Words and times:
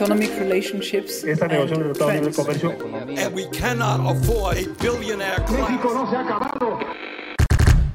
Economic 0.00 0.30
relationships 0.38 1.24
Esta 1.24 1.46
negociación 1.46 1.92
de 1.92 2.12
Libre 2.14 2.32
Comercio 2.32 2.70
And 3.18 3.34
we 3.34 3.46
cannot 3.50 4.00
afford 4.16 4.56
a 4.56 4.66
billionaire 4.80 5.44
class. 5.44 5.70
no 5.84 6.10
se 6.10 6.16
ha 6.16 6.20
acabado. 6.20 6.78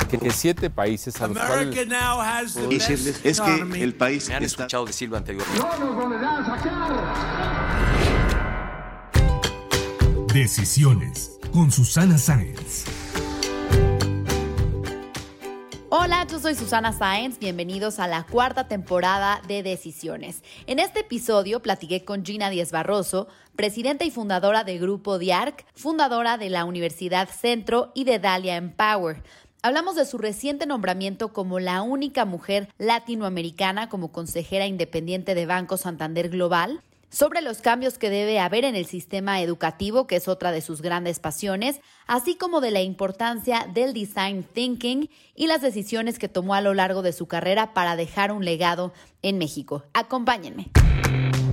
que 0.08 0.30
siete 0.30 0.70
países 0.70 1.20
a 1.20 1.28
los 1.28 1.36
cuales 1.38 1.68
America 1.68 1.86
now 1.86 2.22
has 2.22 2.54
the 2.54 2.68
decirles 2.68 3.24
best 3.24 3.26
es 3.26 3.42
que 3.42 3.84
el 3.84 3.96
país 3.96 4.30
Me 4.30 4.36
han 4.36 4.44
está 4.44 4.64
escuchado 4.64 4.86
decirlo 4.86 5.18
anteriormente. 5.18 5.60
No 5.60 5.96
nos 5.96 6.24
a 6.24 6.46
sacar. 6.46 6.94
Decisiones 10.32 11.40
con 11.52 11.72
Susana 11.72 12.20
Sáenz. 12.20 12.86
Hola, 15.98 16.28
yo 16.30 16.40
soy 16.40 16.56
Susana 16.56 16.92
Sáenz, 16.92 17.40
bienvenidos 17.40 18.00
a 18.00 18.08
la 18.10 18.26
cuarta 18.26 18.68
temporada 18.68 19.42
de 19.48 19.64
Decisiones. 19.64 20.44
En 20.68 20.80
este 20.80 21.00
episodio 21.00 21.62
platiqué 21.62 22.04
con 22.04 22.26
Gina 22.26 22.50
Díez 22.50 22.74
Barroso, 22.74 23.30
presidenta 23.56 24.04
y 24.04 24.12
fundadora 24.12 24.66
de 24.66 24.78
Grupo 24.78 25.20
Diarc, 25.20 25.66
fundadora 25.74 26.38
de 26.38 26.50
la 26.50 26.66
Universidad 26.66 27.30
Centro 27.30 27.94
y 27.96 28.04
de 28.04 28.20
Dalia 28.20 28.58
Empower. 28.58 29.24
Hablamos 29.62 29.96
de 29.96 30.04
su 30.04 30.18
reciente 30.18 30.66
nombramiento 30.66 31.32
como 31.32 31.62
la 31.62 31.82
única 31.82 32.26
mujer 32.26 32.68
latinoamericana 32.78 33.88
como 33.88 34.12
consejera 34.12 34.68
independiente 34.68 35.34
de 35.34 35.46
Banco 35.46 35.78
Santander 35.78 36.28
Global, 36.28 36.82
sobre 37.16 37.42
los 37.42 37.60
cambios 37.60 37.98
que 37.98 38.10
debe 38.10 38.40
haber 38.40 38.66
en 38.66 38.76
el 38.76 38.86
sistema 38.86 39.40
educativo, 39.42 40.06
que 40.06 40.18
es 40.18 40.28
otra 40.28 40.52
de 40.52 40.60
sus 40.60 40.82
grandes 40.82 41.20
pasiones, 41.20 41.80
así 42.08 42.36
como 42.36 42.60
de 42.60 42.72
la 42.72 42.82
importancia 42.82 43.68
del 43.74 43.94
design 43.94 44.44
thinking 44.44 45.10
y 45.34 45.48
las 45.48 45.62
decisiones 45.62 46.20
que 46.20 46.28
tomó 46.28 46.56
a 46.56 46.62
lo 46.62 46.74
largo 46.74 47.02
de 47.04 47.14
su 47.14 47.28
carrera 47.28 47.74
para 47.74 47.96
dejar 47.96 48.34
un 48.34 48.44
legado 48.44 48.94
en 49.22 49.38
México. 49.38 49.86
Acompáñenme. 49.94 50.72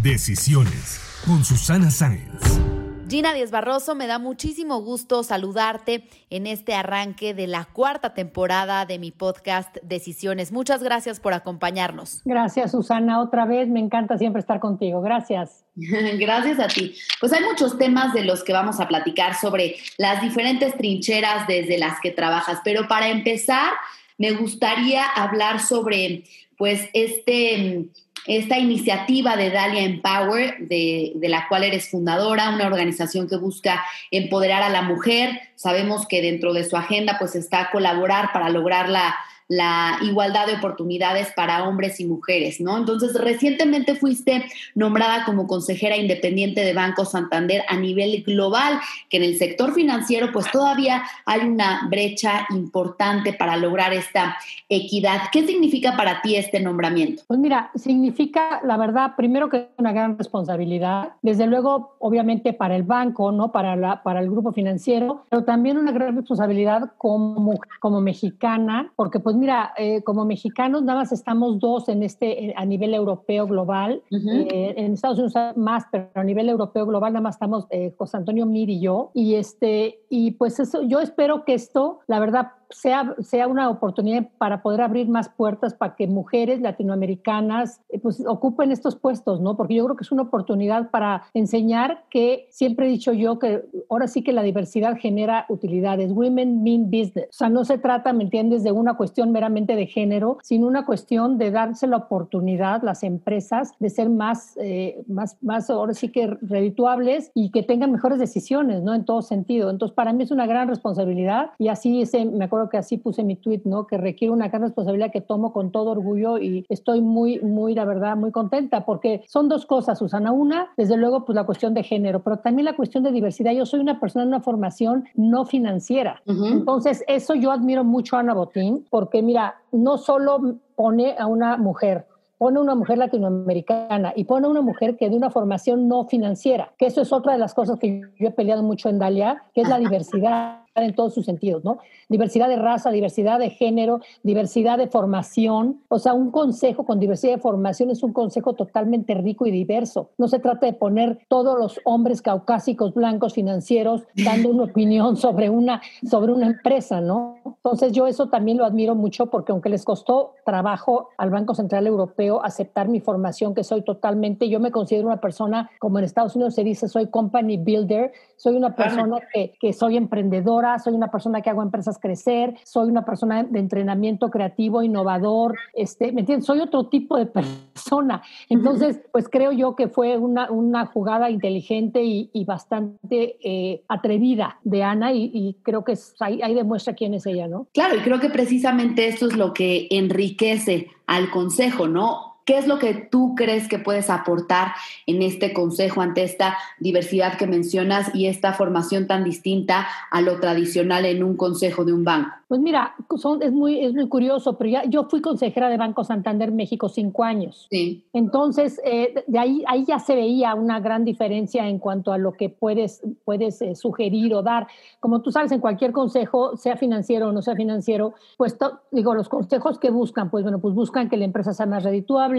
Decisiones 0.02 1.00
con 1.24 1.44
Susana 1.44 1.92
Sáenz. 1.92 2.81
Gina 3.12 3.34
Díez 3.34 3.50
Barroso, 3.50 3.94
me 3.94 4.06
da 4.06 4.18
muchísimo 4.18 4.80
gusto 4.80 5.22
saludarte 5.22 6.08
en 6.30 6.46
este 6.46 6.72
arranque 6.72 7.34
de 7.34 7.46
la 7.46 7.66
cuarta 7.66 8.14
temporada 8.14 8.86
de 8.86 8.98
mi 8.98 9.10
podcast 9.10 9.76
Decisiones. 9.82 10.50
Muchas 10.50 10.82
gracias 10.82 11.20
por 11.20 11.34
acompañarnos. 11.34 12.22
Gracias, 12.24 12.70
Susana. 12.70 13.20
Otra 13.20 13.44
vez, 13.44 13.68
me 13.68 13.80
encanta 13.80 14.16
siempre 14.16 14.40
estar 14.40 14.60
contigo. 14.60 15.02
Gracias. 15.02 15.62
Gracias 15.76 16.58
a 16.58 16.68
ti. 16.68 16.94
Pues 17.20 17.34
hay 17.34 17.44
muchos 17.44 17.76
temas 17.76 18.14
de 18.14 18.24
los 18.24 18.42
que 18.42 18.54
vamos 18.54 18.80
a 18.80 18.88
platicar 18.88 19.34
sobre 19.38 19.76
las 19.98 20.22
diferentes 20.22 20.74
trincheras 20.78 21.46
desde 21.46 21.76
las 21.76 22.00
que 22.00 22.12
trabajas, 22.12 22.60
pero 22.64 22.88
para 22.88 23.10
empezar, 23.10 23.74
me 24.16 24.30
gustaría 24.30 25.04
hablar 25.04 25.60
sobre 25.60 26.24
pues 26.56 26.88
este 26.92 27.86
esta 28.24 28.56
iniciativa 28.56 29.36
de 29.36 29.50
Dalia 29.50 29.82
Empower, 29.82 30.58
de, 30.60 31.10
de, 31.16 31.28
la 31.28 31.48
cual 31.48 31.64
eres 31.64 31.90
fundadora, 31.90 32.50
una 32.50 32.68
organización 32.68 33.28
que 33.28 33.34
busca 33.34 33.84
empoderar 34.12 34.62
a 34.62 34.68
la 34.68 34.82
mujer. 34.82 35.40
Sabemos 35.56 36.06
que 36.06 36.22
dentro 36.22 36.52
de 36.52 36.62
su 36.62 36.76
agenda 36.76 37.16
pues 37.18 37.34
está 37.34 37.70
colaborar 37.72 38.32
para 38.32 38.48
lograr 38.48 38.88
la, 38.88 39.16
la 39.48 39.98
igualdad 40.02 40.46
de 40.46 40.54
oportunidades 40.54 41.28
para 41.34 41.68
hombres 41.68 42.00
y 42.00 42.06
mujeres, 42.06 42.60
¿no? 42.60 42.76
Entonces, 42.78 43.14
recientemente 43.14 43.94
fuiste 43.94 44.44
nombrada 44.74 45.24
como 45.24 45.46
consejera 45.46 45.96
independiente 45.96 46.62
de 46.62 46.74
Banco 46.74 47.04
Santander 47.04 47.62
a 47.68 47.76
nivel 47.76 48.22
global, 48.22 48.80
que 49.08 49.18
en 49.18 49.24
el 49.24 49.36
sector 49.36 49.74
financiero 49.74 50.32
pues 50.32 50.50
todavía 50.50 51.02
hay 51.26 51.40
una 51.40 51.86
brecha 51.88 52.46
importante 52.50 53.32
para 53.32 53.56
lograr 53.56 53.92
esta 53.92 54.36
equidad. 54.68 55.22
¿Qué 55.32 55.46
significa 55.46 55.96
para 55.96 56.22
ti 56.22 56.36
este 56.36 56.60
nombramiento? 56.60 57.22
Pues 57.26 57.38
mira, 57.38 57.70
significa, 57.74 58.60
la 58.64 58.76
verdad, 58.76 59.12
primero 59.16 59.48
que 59.48 59.68
una 59.78 59.92
gran 59.92 60.16
responsabilidad, 60.18 61.10
desde 61.22 61.46
luego, 61.46 61.96
obviamente, 61.98 62.52
para 62.52 62.76
el 62.76 62.82
banco, 62.82 63.32
¿no? 63.32 63.52
Para, 63.52 63.76
la, 63.76 64.02
para 64.02 64.20
el 64.20 64.30
grupo 64.30 64.52
financiero, 64.52 65.24
pero 65.28 65.44
también 65.44 65.76
una 65.76 65.92
gran 65.92 66.16
responsabilidad 66.16 66.92
como, 66.98 67.60
como 67.80 68.00
mexicana, 68.00 68.92
porque 68.96 69.20
pues 69.20 69.31
mira, 69.34 69.72
eh, 69.76 70.02
como 70.02 70.24
mexicanos 70.24 70.82
nada 70.82 71.00
más 71.00 71.12
estamos 71.12 71.58
dos 71.58 71.88
en 71.88 72.02
este, 72.02 72.52
a 72.56 72.64
nivel 72.64 72.94
europeo 72.94 73.46
global, 73.46 74.02
uh 74.10 74.16
-huh. 74.16 74.46
eh, 74.50 74.74
en 74.76 74.92
Estados 74.92 75.18
Unidos 75.18 75.56
más, 75.56 75.84
pero 75.90 76.08
a 76.14 76.24
nivel 76.24 76.48
europeo 76.48 76.86
global 76.86 77.12
nada 77.12 77.22
más 77.22 77.36
estamos 77.36 77.66
eh, 77.70 77.94
José 77.96 78.16
Antonio 78.18 78.46
Mir 78.46 78.70
y 78.70 78.80
yo, 78.80 79.10
y 79.14 79.34
este, 79.34 80.00
y 80.14 80.32
pues 80.32 80.60
eso, 80.60 80.82
yo 80.82 81.00
espero 81.00 81.42
que 81.46 81.54
esto, 81.54 82.00
la 82.06 82.20
verdad, 82.20 82.52
sea, 82.72 83.14
sea 83.20 83.48
una 83.48 83.70
oportunidad 83.70 84.28
para 84.38 84.62
poder 84.62 84.80
abrir 84.80 85.08
más 85.08 85.28
puertas 85.28 85.74
para 85.74 85.94
que 85.94 86.06
mujeres 86.06 86.60
latinoamericanas 86.60 87.80
eh, 87.88 87.98
pues, 87.98 88.22
ocupen 88.26 88.72
estos 88.72 88.96
puestos, 88.96 89.40
¿no? 89.40 89.56
Porque 89.56 89.74
yo 89.74 89.84
creo 89.84 89.96
que 89.96 90.04
es 90.04 90.12
una 90.12 90.22
oportunidad 90.22 90.90
para 90.90 91.24
enseñar 91.34 92.04
que 92.10 92.46
siempre 92.50 92.86
he 92.86 92.90
dicho 92.90 93.12
yo 93.12 93.38
que 93.38 93.64
ahora 93.88 94.08
sí 94.08 94.22
que 94.22 94.32
la 94.32 94.42
diversidad 94.42 94.96
genera 94.98 95.46
utilidades. 95.48 96.12
Women 96.12 96.62
mean 96.62 96.90
business. 96.90 97.28
O 97.30 97.32
sea, 97.32 97.48
no 97.48 97.64
se 97.64 97.78
trata, 97.78 98.12
¿me 98.12 98.24
entiendes?, 98.24 98.62
de 98.62 98.72
una 98.72 98.94
cuestión 98.94 99.32
meramente 99.32 99.76
de 99.76 99.86
género, 99.86 100.38
sino 100.42 100.66
una 100.66 100.84
cuestión 100.84 101.38
de 101.38 101.50
darse 101.50 101.86
la 101.86 101.96
oportunidad, 101.96 102.82
las 102.82 103.02
empresas, 103.02 103.72
de 103.78 103.90
ser 103.90 104.08
más, 104.08 104.56
eh, 104.60 105.02
más, 105.06 105.36
más 105.42 105.70
ahora 105.70 105.94
sí 105.94 106.10
que 106.10 106.26
redituables 106.26 107.30
y 107.34 107.50
que 107.50 107.62
tengan 107.62 107.92
mejores 107.92 108.18
decisiones, 108.18 108.82
¿no? 108.82 108.94
En 108.94 109.04
todo 109.04 109.22
sentido. 109.22 109.70
Entonces, 109.70 109.94
para 110.02 110.12
mí 110.12 110.24
es 110.24 110.32
una 110.32 110.46
gran 110.46 110.66
responsabilidad 110.66 111.52
y 111.58 111.68
así 111.68 112.02
ese, 112.02 112.24
me 112.24 112.46
acuerdo 112.46 112.68
que 112.68 112.76
así 112.76 112.96
puse 112.96 113.22
mi 113.22 113.36
tweet, 113.36 113.60
¿no? 113.66 113.86
Que 113.86 113.98
requiere 113.98 114.32
una 114.32 114.48
gran 114.48 114.62
responsabilidad 114.62 115.12
que 115.12 115.20
tomo 115.20 115.52
con 115.52 115.70
todo 115.70 115.92
orgullo 115.92 116.38
y 116.38 116.66
estoy 116.68 117.00
muy, 117.00 117.38
muy, 117.38 117.76
la 117.76 117.84
verdad, 117.84 118.16
muy 118.16 118.32
contenta 118.32 118.84
porque 118.84 119.22
son 119.28 119.48
dos 119.48 119.64
cosas, 119.64 120.00
Susana. 120.00 120.32
Una, 120.32 120.66
desde 120.76 120.96
luego, 120.96 121.24
pues 121.24 121.36
la 121.36 121.44
cuestión 121.44 121.72
de 121.72 121.84
género, 121.84 122.18
pero 122.24 122.38
también 122.38 122.64
la 122.64 122.74
cuestión 122.74 123.04
de 123.04 123.12
diversidad. 123.12 123.52
Yo 123.52 123.64
soy 123.64 123.78
una 123.78 124.00
persona 124.00 124.24
en 124.24 124.30
una 124.30 124.40
formación 124.40 125.04
no 125.14 125.44
financiera. 125.44 126.20
Uh 126.26 126.32
-huh. 126.32 126.50
Entonces, 126.50 127.04
eso 127.06 127.36
yo 127.36 127.52
admiro 127.52 127.84
mucho 127.84 128.16
a 128.16 128.20
Ana 128.20 128.34
Botín 128.34 128.84
porque, 128.90 129.22
mira, 129.22 129.54
no 129.70 129.98
solo 129.98 130.56
pone 130.74 131.14
a 131.16 131.28
una 131.28 131.58
mujer, 131.58 132.06
pone 132.42 132.58
una 132.58 132.74
mujer 132.74 132.98
latinoamericana 132.98 134.14
y 134.16 134.24
pone 134.24 134.48
una 134.48 134.62
mujer 134.62 134.96
que 134.96 135.08
de 135.08 135.14
una 135.14 135.30
formación 135.30 135.86
no 135.86 136.06
financiera, 136.06 136.72
que 136.76 136.86
eso 136.86 137.00
es 137.00 137.12
otra 137.12 137.34
de 137.34 137.38
las 137.38 137.54
cosas 137.54 137.78
que 137.78 138.00
yo 138.18 138.26
he 138.26 138.32
peleado 138.32 138.64
mucho 138.64 138.88
en 138.88 138.98
Dalia, 138.98 139.44
que 139.54 139.60
es 139.60 139.68
la 139.68 139.78
diversidad 139.78 140.62
en 140.74 140.94
todos 140.94 141.14
sus 141.14 141.24
sentidos, 141.24 141.62
¿no? 141.64 141.78
Diversidad 142.08 142.48
de 142.48 142.56
raza, 142.56 142.90
diversidad 142.90 143.38
de 143.38 143.50
género, 143.50 144.00
diversidad 144.22 144.78
de 144.78 144.88
formación. 144.88 145.82
O 145.88 145.98
sea, 145.98 146.14
un 146.14 146.30
consejo 146.30 146.84
con 146.84 146.98
diversidad 146.98 147.34
de 147.34 147.38
formación 147.38 147.90
es 147.90 148.02
un 148.02 148.12
consejo 148.12 148.54
totalmente 148.54 149.14
rico 149.14 149.46
y 149.46 149.50
diverso. 149.50 150.10
No 150.18 150.28
se 150.28 150.38
trata 150.38 150.66
de 150.66 150.72
poner 150.72 151.20
todos 151.28 151.58
los 151.58 151.80
hombres 151.84 152.22
caucásicos, 152.22 152.94
blancos, 152.94 153.34
financieros, 153.34 154.02
dando 154.24 154.48
una 154.48 154.64
opinión 154.72 155.16
sobre 155.16 155.50
una, 155.50 155.80
sobre 156.08 156.32
una 156.32 156.46
empresa, 156.46 157.00
¿no? 157.00 157.36
Entonces 157.56 157.92
yo 157.92 158.06
eso 158.06 158.28
también 158.28 158.58
lo 158.58 158.64
admiro 158.64 158.94
mucho 158.94 159.26
porque 159.26 159.52
aunque 159.52 159.68
les 159.68 159.84
costó 159.84 160.34
trabajo 160.44 161.08
al 161.18 161.30
Banco 161.30 161.54
Central 161.54 161.86
Europeo 161.86 162.44
aceptar 162.44 162.88
mi 162.88 163.00
formación, 163.00 163.54
que 163.54 163.64
soy 163.64 163.82
totalmente, 163.82 164.48
yo 164.48 164.60
me 164.60 164.70
considero 164.70 165.06
una 165.06 165.20
persona, 165.20 165.70
como 165.78 165.98
en 165.98 166.04
Estados 166.04 166.36
Unidos 166.36 166.54
se 166.54 166.64
dice, 166.64 166.88
soy 166.88 167.08
company 167.08 167.56
builder, 167.56 168.12
soy 168.36 168.56
una 168.56 168.74
persona 168.74 169.18
que, 169.32 169.54
que 169.60 169.72
soy 169.72 169.96
emprendedora, 169.96 170.78
soy 170.78 170.94
una 170.94 171.10
persona 171.10 171.42
que 171.42 171.50
hago 171.50 171.62
empresas 171.62 171.98
crecer, 171.98 172.56
soy 172.64 172.88
una 172.88 173.04
persona 173.04 173.42
de 173.44 173.58
entrenamiento 173.58 174.30
creativo, 174.30 174.82
innovador, 174.82 175.56
este, 175.74 176.12
¿me 176.12 176.20
entiendes? 176.20 176.46
Soy 176.46 176.60
otro 176.60 176.86
tipo 176.86 177.16
de 177.16 177.26
persona. 177.72 178.22
Entonces, 178.48 179.00
pues 179.12 179.28
creo 179.28 179.52
yo 179.52 179.76
que 179.76 179.88
fue 179.88 180.18
una, 180.18 180.50
una 180.50 180.86
jugada 180.86 181.30
inteligente 181.30 182.02
y, 182.02 182.30
y 182.32 182.44
bastante 182.44 183.36
eh, 183.42 183.84
atrevida 183.88 184.58
de 184.64 184.82
Ana 184.82 185.12
y, 185.12 185.30
y 185.32 185.54
creo 185.62 185.84
que 185.84 185.96
ahí 186.20 186.54
demuestra 186.54 186.94
quién 186.94 187.14
es 187.14 187.26
ella, 187.26 187.41
Claro, 187.72 187.96
y 187.96 188.00
creo 188.00 188.20
que 188.20 188.30
precisamente 188.30 189.08
esto 189.08 189.26
es 189.26 189.36
lo 189.36 189.52
que 189.52 189.88
enriquece 189.90 190.88
al 191.06 191.30
consejo, 191.30 191.88
¿no? 191.88 192.31
¿Qué 192.44 192.58
es 192.58 192.66
lo 192.66 192.78
que 192.78 192.94
tú 192.94 193.34
crees 193.36 193.68
que 193.68 193.78
puedes 193.78 194.10
aportar 194.10 194.72
en 195.06 195.22
este 195.22 195.52
consejo 195.52 196.00
ante 196.00 196.24
esta 196.24 196.56
diversidad 196.80 197.36
que 197.38 197.46
mencionas 197.46 198.14
y 198.14 198.26
esta 198.26 198.52
formación 198.52 199.06
tan 199.06 199.24
distinta 199.24 199.86
a 200.10 200.20
lo 200.20 200.40
tradicional 200.40 201.04
en 201.04 201.22
un 201.22 201.36
consejo 201.36 201.84
de 201.84 201.92
un 201.92 202.04
banco? 202.04 202.30
Pues 202.48 202.60
mira, 202.60 202.94
son, 203.16 203.42
es, 203.42 203.52
muy, 203.52 203.82
es 203.82 203.94
muy 203.94 204.08
curioso, 204.08 204.58
pero 204.58 204.68
ya, 204.68 204.84
yo 204.84 205.04
fui 205.04 205.22
consejera 205.22 205.70
de 205.70 205.78
Banco 205.78 206.04
Santander 206.04 206.52
México 206.52 206.88
cinco 206.88 207.24
años. 207.24 207.66
Sí. 207.70 208.04
Entonces, 208.12 208.80
eh, 208.84 209.24
de 209.26 209.38
ahí, 209.38 209.64
ahí 209.66 209.84
ya 209.86 209.98
se 209.98 210.14
veía 210.14 210.54
una 210.54 210.80
gran 210.80 211.04
diferencia 211.04 211.66
en 211.66 211.78
cuanto 211.78 212.12
a 212.12 212.18
lo 212.18 212.32
que 212.32 212.50
puedes, 212.50 213.02
puedes 213.24 213.62
eh, 213.62 213.74
sugerir 213.74 214.34
o 214.34 214.42
dar. 214.42 214.66
Como 215.00 215.22
tú 215.22 215.32
sabes, 215.32 215.52
en 215.52 215.60
cualquier 215.60 215.92
consejo, 215.92 216.56
sea 216.56 216.76
financiero 216.76 217.28
o 217.28 217.32
no 217.32 217.40
sea 217.40 217.56
financiero, 217.56 218.14
pues 218.36 218.56
digo, 218.90 219.14
los 219.14 219.28
consejos 219.28 219.78
que 219.78 219.90
buscan, 219.90 220.30
pues 220.30 220.42
bueno, 220.42 220.58
pues 220.58 220.74
buscan 220.74 221.08
que 221.08 221.16
la 221.16 221.24
empresa 221.24 221.54
sea 221.54 221.66
más 221.66 221.84
redituable, 221.84 222.31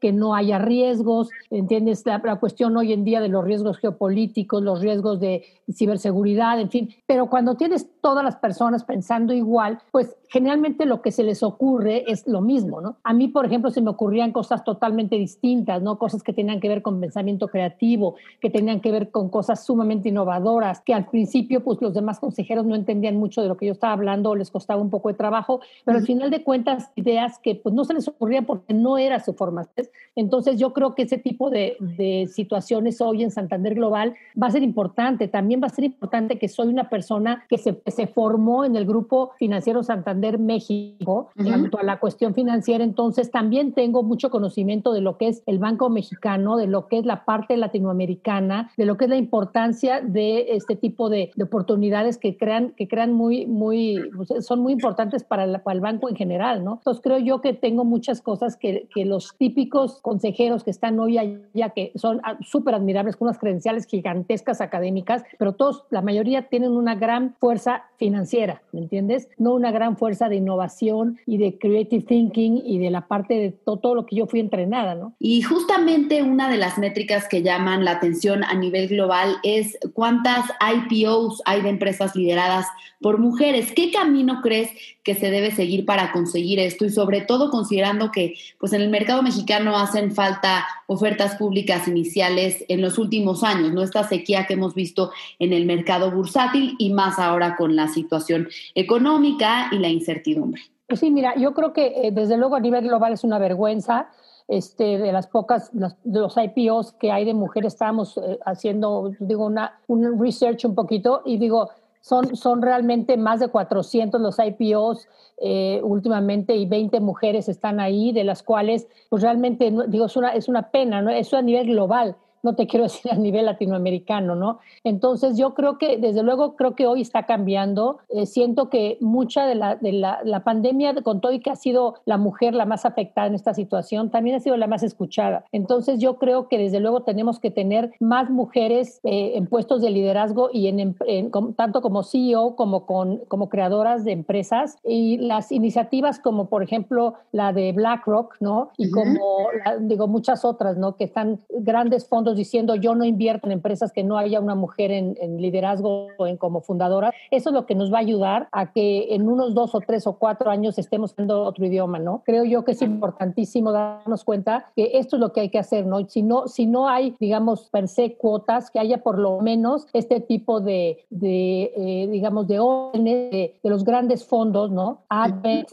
que 0.00 0.12
no 0.12 0.34
haya 0.34 0.58
riesgos, 0.58 1.30
¿entiendes? 1.50 2.04
La, 2.06 2.20
cuestión 2.40 2.76
hoy 2.76 2.92
en 2.92 3.04
día 3.04 3.20
de 3.20 3.28
los 3.28 3.44
riesgos 3.44 3.78
geopolíticos, 3.78 4.62
los 4.62 4.80
riesgos 4.80 5.20
de 5.20 5.44
ciberseguridad, 5.72 6.60
en 6.60 6.70
fin. 6.70 6.94
Pero 7.06 7.26
cuando 7.26 7.56
tienes 7.56 7.86
todas 8.00 8.24
las 8.24 8.36
personas 8.36 8.84
pensando 8.84 9.32
igual, 9.32 9.78
pues 9.90 10.16
generalmente 10.30 10.86
lo 10.86 11.02
que 11.02 11.10
se 11.10 11.24
les 11.24 11.42
ocurre 11.42 12.04
es 12.06 12.26
lo 12.28 12.40
mismo, 12.40 12.80
¿no? 12.80 12.96
A 13.02 13.12
mí, 13.12 13.26
por 13.26 13.44
ejemplo, 13.46 13.70
se 13.70 13.82
me 13.82 13.90
ocurrían 13.90 14.30
cosas 14.30 14.62
totalmente 14.62 15.16
distintas, 15.16 15.82
¿no? 15.82 15.98
Cosas 15.98 16.22
que 16.22 16.32
tenían 16.32 16.60
que 16.60 16.68
ver 16.68 16.82
con 16.82 17.00
pensamiento 17.00 17.48
creativo, 17.48 18.14
que 18.40 18.48
tenían 18.48 18.80
que 18.80 18.92
ver 18.92 19.10
con 19.10 19.28
cosas 19.28 19.66
sumamente 19.66 20.08
innovadoras, 20.08 20.82
que 20.82 20.94
al 20.94 21.06
principio, 21.06 21.64
pues 21.64 21.82
los 21.82 21.94
demás 21.94 22.20
consejeros 22.20 22.64
no 22.64 22.76
entendían 22.76 23.16
mucho 23.16 23.42
de 23.42 23.48
lo 23.48 23.56
que 23.56 23.66
yo 23.66 23.72
estaba 23.72 23.92
hablando, 23.92 24.36
les 24.36 24.52
costaba 24.52 24.80
un 24.80 24.88
poco 24.88 25.08
de 25.08 25.14
trabajo, 25.14 25.60
pero 25.84 25.98
al 25.98 26.06
final 26.06 26.30
de 26.30 26.44
cuentas, 26.44 26.92
ideas 26.94 27.40
que 27.40 27.56
pues 27.56 27.74
no 27.74 27.84
se 27.84 27.94
les 27.94 28.06
ocurrían 28.06 28.46
porque 28.46 28.72
no 28.72 28.98
era 28.98 29.18
su 29.18 29.34
formación. 29.34 29.88
Entonces, 30.14 30.60
yo 30.60 30.72
creo 30.72 30.94
que 30.94 31.02
ese 31.02 31.18
tipo 31.18 31.50
de, 31.50 31.76
de 31.80 32.28
situaciones 32.32 33.00
hoy 33.00 33.24
en 33.24 33.32
Santander 33.32 33.74
Global 33.74 34.14
va 34.40 34.46
a 34.46 34.50
ser 34.52 34.62
importante. 34.62 35.26
También 35.26 35.60
va 35.60 35.66
a 35.66 35.70
ser 35.70 35.84
importante 35.86 36.38
que 36.38 36.46
soy 36.46 36.68
una 36.68 36.88
persona 36.88 37.44
que 37.48 37.58
se, 37.58 37.82
se 37.88 38.06
formó 38.06 38.64
en 38.64 38.76
el 38.76 38.86
grupo 38.86 39.32
financiero 39.36 39.82
Santander 39.82 40.19
México 40.38 41.30
en 41.36 41.46
cuanto 41.46 41.78
a 41.78 41.82
la 41.82 41.98
cuestión 41.98 42.34
financiera. 42.34 42.84
Entonces, 42.84 43.30
también 43.30 43.72
tengo 43.72 44.02
mucho 44.02 44.30
conocimiento 44.30 44.92
de 44.92 45.00
lo 45.00 45.16
que 45.16 45.28
es 45.28 45.42
el 45.46 45.58
Banco 45.58 45.90
Mexicano, 45.90 46.56
de 46.56 46.66
lo 46.66 46.86
que 46.88 46.98
es 46.98 47.06
la 47.06 47.24
parte 47.24 47.56
latinoamericana, 47.56 48.70
de 48.76 48.86
lo 48.86 48.96
que 48.96 49.04
es 49.04 49.10
la 49.10 49.16
importancia 49.16 50.00
de 50.00 50.54
este 50.54 50.76
tipo 50.76 51.08
de, 51.08 51.30
de 51.34 51.44
oportunidades 51.44 52.18
que 52.18 52.36
crean, 52.36 52.72
que 52.76 52.88
crean 52.88 53.12
muy, 53.12 53.46
muy, 53.46 54.00
pues, 54.16 54.44
son 54.44 54.60
muy 54.60 54.72
importantes 54.72 55.24
para, 55.24 55.46
la, 55.46 55.62
para, 55.62 55.74
el 55.74 55.80
banco 55.80 56.08
en 56.08 56.16
general, 56.16 56.64
¿no? 56.64 56.74
Entonces, 56.74 57.02
creo 57.02 57.18
yo 57.18 57.40
que 57.40 57.52
tengo 57.52 57.84
muchas 57.84 58.20
cosas 58.20 58.56
que, 58.56 58.88
que 58.94 59.04
los 59.04 59.34
típicos 59.38 60.00
consejeros 60.02 60.64
que 60.64 60.70
están 60.70 60.98
hoy 61.00 61.18
allá, 61.18 61.70
que 61.70 61.92
son 61.94 62.20
súper 62.42 62.74
admirables, 62.74 63.16
con 63.16 63.28
unas 63.28 63.38
credenciales 63.38 63.86
gigantescas 63.86 64.60
académicas, 64.60 65.24
pero 65.38 65.54
todos, 65.54 65.84
la 65.90 66.02
mayoría 66.02 66.48
tienen 66.48 66.72
una 66.72 66.94
gran 66.94 67.34
fuerza 67.38 67.84
financiera, 67.96 68.62
¿me 68.72 68.80
entiendes? 68.80 69.28
No 69.38 69.54
una 69.54 69.70
gran 69.70 69.96
fuerza 69.96 70.09
de 70.18 70.36
innovación 70.36 71.18
y 71.26 71.38
de 71.38 71.58
creative 71.58 72.02
thinking 72.02 72.62
y 72.64 72.78
de 72.78 72.90
la 72.90 73.06
parte 73.06 73.34
de 73.34 73.52
todo, 73.52 73.78
todo 73.78 73.94
lo 73.94 74.06
que 74.06 74.16
yo 74.16 74.26
fui 74.26 74.40
entrenada, 74.40 74.94
¿no? 74.94 75.14
Y 75.18 75.42
justamente 75.42 76.22
una 76.22 76.50
de 76.50 76.56
las 76.56 76.78
métricas 76.78 77.28
que 77.28 77.42
llaman 77.42 77.84
la 77.84 77.92
atención 77.92 78.44
a 78.44 78.54
nivel 78.54 78.88
global 78.88 79.36
es 79.42 79.78
cuántas 79.94 80.44
IPOs 80.60 81.42
hay 81.44 81.62
de 81.62 81.68
empresas 81.70 82.16
lideradas 82.16 82.66
por 83.00 83.18
mujeres. 83.18 83.72
¿Qué 83.72 83.90
camino 83.90 84.40
crees 84.42 84.70
que 85.02 85.14
se 85.14 85.30
debe 85.30 85.50
seguir 85.50 85.86
para 85.86 86.12
conseguir 86.12 86.58
esto? 86.58 86.84
Y 86.84 86.90
sobre 86.90 87.22
todo 87.22 87.50
considerando 87.50 88.10
que 88.10 88.34
pues 88.58 88.72
en 88.72 88.82
el 88.82 88.90
mercado 88.90 89.22
mexicano 89.22 89.76
hacen 89.76 90.12
falta 90.12 90.66
ofertas 90.92 91.36
públicas 91.36 91.86
iniciales 91.86 92.64
en 92.66 92.82
los 92.82 92.98
últimos 92.98 93.44
años, 93.44 93.72
¿no? 93.72 93.80
Esta 93.80 94.02
sequía 94.02 94.46
que 94.46 94.54
hemos 94.54 94.74
visto 94.74 95.12
en 95.38 95.52
el 95.52 95.64
mercado 95.64 96.10
bursátil 96.10 96.74
y 96.80 96.92
más 96.92 97.20
ahora 97.20 97.54
con 97.54 97.76
la 97.76 97.86
situación 97.86 98.48
económica 98.74 99.68
y 99.70 99.78
la 99.78 99.88
incertidumbre. 99.88 100.62
Pues 100.88 100.98
sí, 100.98 101.12
mira, 101.12 101.36
yo 101.36 101.54
creo 101.54 101.72
que 101.72 101.92
eh, 101.94 102.10
desde 102.10 102.36
luego 102.36 102.56
a 102.56 102.60
nivel 102.60 102.88
global 102.88 103.12
es 103.12 103.22
una 103.22 103.38
vergüenza. 103.38 104.10
Este, 104.48 104.98
de 104.98 105.12
las 105.12 105.28
pocas, 105.28 105.70
de 105.72 106.18
los 106.18 106.34
IPOs 106.36 106.94
que 106.94 107.12
hay 107.12 107.24
de 107.24 107.34
mujeres, 107.34 107.74
estábamos 107.74 108.16
eh, 108.16 108.36
haciendo, 108.44 109.12
digo, 109.20 109.46
una, 109.46 109.78
un 109.86 110.20
research 110.20 110.64
un 110.64 110.74
poquito 110.74 111.22
y 111.24 111.38
digo, 111.38 111.70
son, 112.00 112.36
son 112.36 112.62
realmente 112.62 113.16
más 113.16 113.40
de 113.40 113.48
400 113.48 114.20
los 114.20 114.38
IPOs 114.38 115.08
eh, 115.38 115.80
últimamente 115.82 116.56
y 116.56 116.66
20 116.66 117.00
mujeres 117.00 117.48
están 117.48 117.80
ahí, 117.80 118.12
de 118.12 118.24
las 118.24 118.42
cuales, 118.42 118.88
pues 119.08 119.22
realmente, 119.22 119.72
digo, 119.88 120.06
es 120.06 120.16
una, 120.16 120.30
es 120.30 120.48
una 120.48 120.70
pena, 120.70 121.02
¿no? 121.02 121.10
Eso 121.10 121.36
a 121.36 121.42
nivel 121.42 121.68
global 121.68 122.16
no 122.42 122.54
te 122.54 122.66
quiero 122.66 122.84
decir 122.86 123.12
a 123.12 123.16
nivel 123.16 123.46
latinoamericano, 123.46 124.34
¿no? 124.34 124.58
Entonces 124.84 125.36
yo 125.36 125.54
creo 125.54 125.78
que, 125.78 125.98
desde 125.98 126.22
luego, 126.22 126.56
creo 126.56 126.74
que 126.74 126.86
hoy 126.86 127.02
está 127.02 127.26
cambiando. 127.26 127.98
Eh, 128.08 128.26
siento 128.26 128.70
que 128.70 128.98
mucha 129.00 129.46
de, 129.46 129.54
la, 129.54 129.76
de 129.76 129.92
la, 129.92 130.20
la, 130.24 130.44
pandemia, 130.44 130.94
con 131.02 131.20
todo 131.20 131.32
y 131.32 131.40
que 131.40 131.50
ha 131.50 131.56
sido 131.56 131.96
la 132.04 132.16
mujer 132.16 132.54
la 132.54 132.64
más 132.64 132.84
afectada 132.84 133.26
en 133.26 133.34
esta 133.34 133.54
situación, 133.54 134.10
también 134.10 134.36
ha 134.36 134.40
sido 134.40 134.56
la 134.56 134.66
más 134.66 134.82
escuchada. 134.82 135.44
Entonces 135.52 136.00
yo 136.00 136.16
creo 136.16 136.48
que, 136.48 136.58
desde 136.58 136.80
luego, 136.80 137.02
tenemos 137.02 137.38
que 137.38 137.50
tener 137.50 137.92
más 138.00 138.30
mujeres 138.30 139.00
eh, 139.04 139.32
en 139.34 139.46
puestos 139.46 139.82
de 139.82 139.90
liderazgo 139.90 140.50
y 140.52 140.68
en, 140.68 140.96
en, 141.06 141.30
tanto 141.56 141.82
como 141.82 142.02
CEO 142.02 142.56
como 142.56 142.86
con, 142.86 143.18
como 143.28 143.48
creadoras 143.48 144.04
de 144.04 144.12
empresas 144.12 144.78
y 144.84 145.18
las 145.18 145.52
iniciativas 145.52 146.18
como, 146.18 146.48
por 146.48 146.62
ejemplo, 146.62 147.14
la 147.32 147.52
de 147.52 147.72
BlackRock, 147.72 148.36
¿no? 148.40 148.70
Y 148.76 148.86
uh 148.86 148.90
-huh. 148.90 148.94
como, 148.94 149.48
la, 149.64 149.76
digo, 149.78 150.06
muchas 150.08 150.44
otras, 150.44 150.76
¿no? 150.76 150.96
Que 150.96 151.04
están 151.04 151.40
grandes 151.50 152.08
fondos 152.08 152.29
diciendo 152.36 152.74
yo 152.74 152.94
no 152.94 153.04
invierto 153.04 153.46
en 153.46 153.52
empresas 153.52 153.92
que 153.92 154.04
no 154.04 154.16
haya 154.16 154.40
una 154.40 154.54
mujer 154.54 154.90
en, 154.90 155.16
en, 155.20 155.40
liderazgo 155.40 156.08
o 156.18 156.26
en 156.26 156.36
como 156.36 156.60
fundadora, 156.60 157.12
eso 157.30 157.50
es 157.50 157.54
lo 157.54 157.66
que 157.66 157.74
nos 157.74 157.92
va 157.92 157.98
a 157.98 158.00
ayudar 158.00 158.48
a 158.52 158.72
que 158.72 159.14
en 159.14 159.28
unos 159.28 159.54
dos 159.54 159.74
o 159.74 159.80
tres 159.80 160.06
o 160.06 160.14
cuatro 160.14 160.50
años 160.50 160.78
estemos 160.78 161.14
viendo 161.14 161.42
otro 161.42 161.64
idioma, 161.64 161.98
¿no? 161.98 162.22
Creo 162.24 162.44
yo 162.44 162.64
que 162.64 162.72
es 162.72 162.82
importantísimo 162.82 163.72
darnos 163.72 164.24
cuenta 164.24 164.70
que 164.76 164.90
esto 164.94 165.16
es 165.16 165.20
lo 165.20 165.32
que 165.32 165.40
hay 165.40 165.48
que 165.48 165.58
hacer, 165.58 165.86
¿no? 165.86 166.06
Si 166.08 166.22
no, 166.22 166.48
si 166.48 166.66
no 166.66 166.88
hay, 166.88 167.14
digamos, 167.18 167.68
per 167.70 167.88
se 167.88 168.14
cuotas, 168.14 168.70
que 168.70 168.78
haya 168.78 169.02
por 169.02 169.18
lo 169.18 169.40
menos 169.40 169.86
este 169.92 170.20
tipo 170.20 170.60
de, 170.60 171.04
de 171.10 171.72
eh, 171.76 172.08
digamos, 172.10 172.46
de 172.46 172.60
órdenes 172.60 173.30
de, 173.30 173.54
de, 173.62 173.70
los 173.70 173.84
grandes 173.84 174.24
fondos, 174.24 174.70
¿no? 174.70 175.00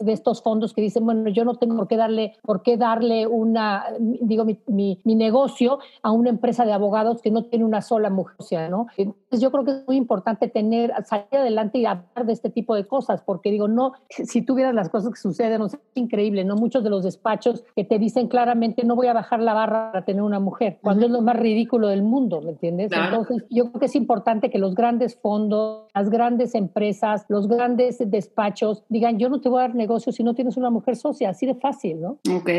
de 0.00 0.12
estos 0.12 0.42
fondos 0.42 0.72
que 0.72 0.80
dicen, 0.80 1.04
bueno, 1.04 1.28
yo 1.30 1.44
no 1.44 1.54
tengo 1.54 1.76
por 1.76 1.88
qué 1.88 1.96
darle, 1.96 2.36
por 2.42 2.62
qué 2.62 2.76
darle 2.76 3.26
una, 3.26 3.84
digo, 3.98 4.44
mi, 4.44 4.58
mi, 4.66 5.00
mi 5.04 5.14
negocio 5.14 5.78
a 6.02 6.12
una 6.12 6.30
empresa 6.30 6.47
empresa 6.48 6.64
de 6.64 6.72
abogados 6.72 7.20
que 7.20 7.30
no 7.30 7.44
tiene 7.44 7.64
una 7.66 7.82
sola 7.82 8.08
mujer, 8.08 8.70
¿no? 8.70 8.86
Entonces 8.96 9.40
yo 9.40 9.50
creo 9.50 9.64
que 9.64 9.70
es 9.72 9.86
muy 9.86 9.96
importante 9.96 10.48
tener, 10.48 10.92
salir 11.04 11.26
adelante 11.32 11.78
y 11.78 11.84
hablar 11.84 12.24
de 12.24 12.32
este 12.32 12.48
tipo 12.48 12.74
de 12.74 12.86
cosas, 12.86 13.20
porque 13.20 13.50
digo, 13.50 13.68
no, 13.68 13.92
si 14.08 14.40
tú 14.40 14.54
vieras 14.54 14.74
las 14.74 14.88
cosas 14.88 15.10
que 15.12 15.20
suceden, 15.20 15.60
es 15.60 15.76
increíble, 15.94 16.44
¿no? 16.44 16.56
Muchos 16.56 16.82
de 16.82 16.88
los 16.88 17.04
despachos 17.04 17.64
que 17.76 17.84
te 17.84 17.98
dicen 17.98 18.28
claramente, 18.28 18.84
no 18.84 18.96
voy 18.96 19.08
a 19.08 19.12
bajar 19.12 19.40
la 19.40 19.52
barra 19.52 19.92
para 19.92 20.06
tener 20.06 20.22
una 20.22 20.40
mujer, 20.40 20.78
cuando 20.80 21.02
uh 21.02 21.04
-huh. 21.04 21.10
es 21.10 21.12
lo 21.12 21.20
más 21.20 21.36
ridículo 21.36 21.88
del 21.88 22.02
mundo, 22.02 22.40
¿me 22.40 22.52
entiendes? 22.52 22.88
Claro. 22.88 23.18
Entonces 23.18 23.46
yo 23.50 23.68
creo 23.68 23.80
que 23.80 23.86
es 23.86 23.96
importante 23.96 24.48
que 24.48 24.58
los 24.58 24.74
grandes 24.74 25.16
fondos, 25.16 25.88
las 25.94 26.08
grandes 26.08 26.54
empresas, 26.54 27.26
los 27.28 27.46
grandes 27.46 27.98
despachos 28.06 28.84
digan, 28.88 29.18
yo 29.18 29.28
no 29.28 29.42
te 29.42 29.50
voy 29.50 29.58
a 29.58 29.62
dar 29.62 29.74
negocio 29.74 30.12
si 30.12 30.22
no 30.22 30.34
tienes 30.34 30.56
una 30.56 30.70
mujer 30.70 30.96
socia, 30.96 31.28
así 31.28 31.44
de 31.44 31.56
fácil, 31.56 32.00
¿no? 32.00 32.18
Ok 32.34 32.50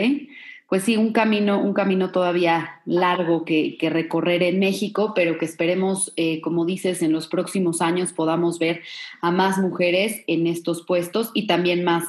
pues 0.70 0.84
sí, 0.84 0.98
un 0.98 1.12
camino, 1.12 1.60
un 1.60 1.74
camino 1.74 2.12
todavía 2.12 2.80
largo 2.86 3.44
que, 3.44 3.76
que 3.78 3.90
recorrer 3.90 4.44
en 4.44 4.60
México, 4.60 5.14
pero 5.16 5.40
que 5.40 5.46
esperemos, 5.46 6.14
eh, 6.16 6.42
como 6.42 6.64
dices, 6.64 7.02
en 7.02 7.12
los 7.12 7.28
próximos 7.28 7.82
años 7.82 8.14
podamos 8.14 8.60
ver 8.60 8.84
a 9.22 9.32
más 9.32 9.58
mujeres 9.58 10.22
en 10.28 10.46
estos 10.46 10.86
puestos 10.86 11.32
y 11.34 11.48
también 11.48 11.84
más 11.84 12.04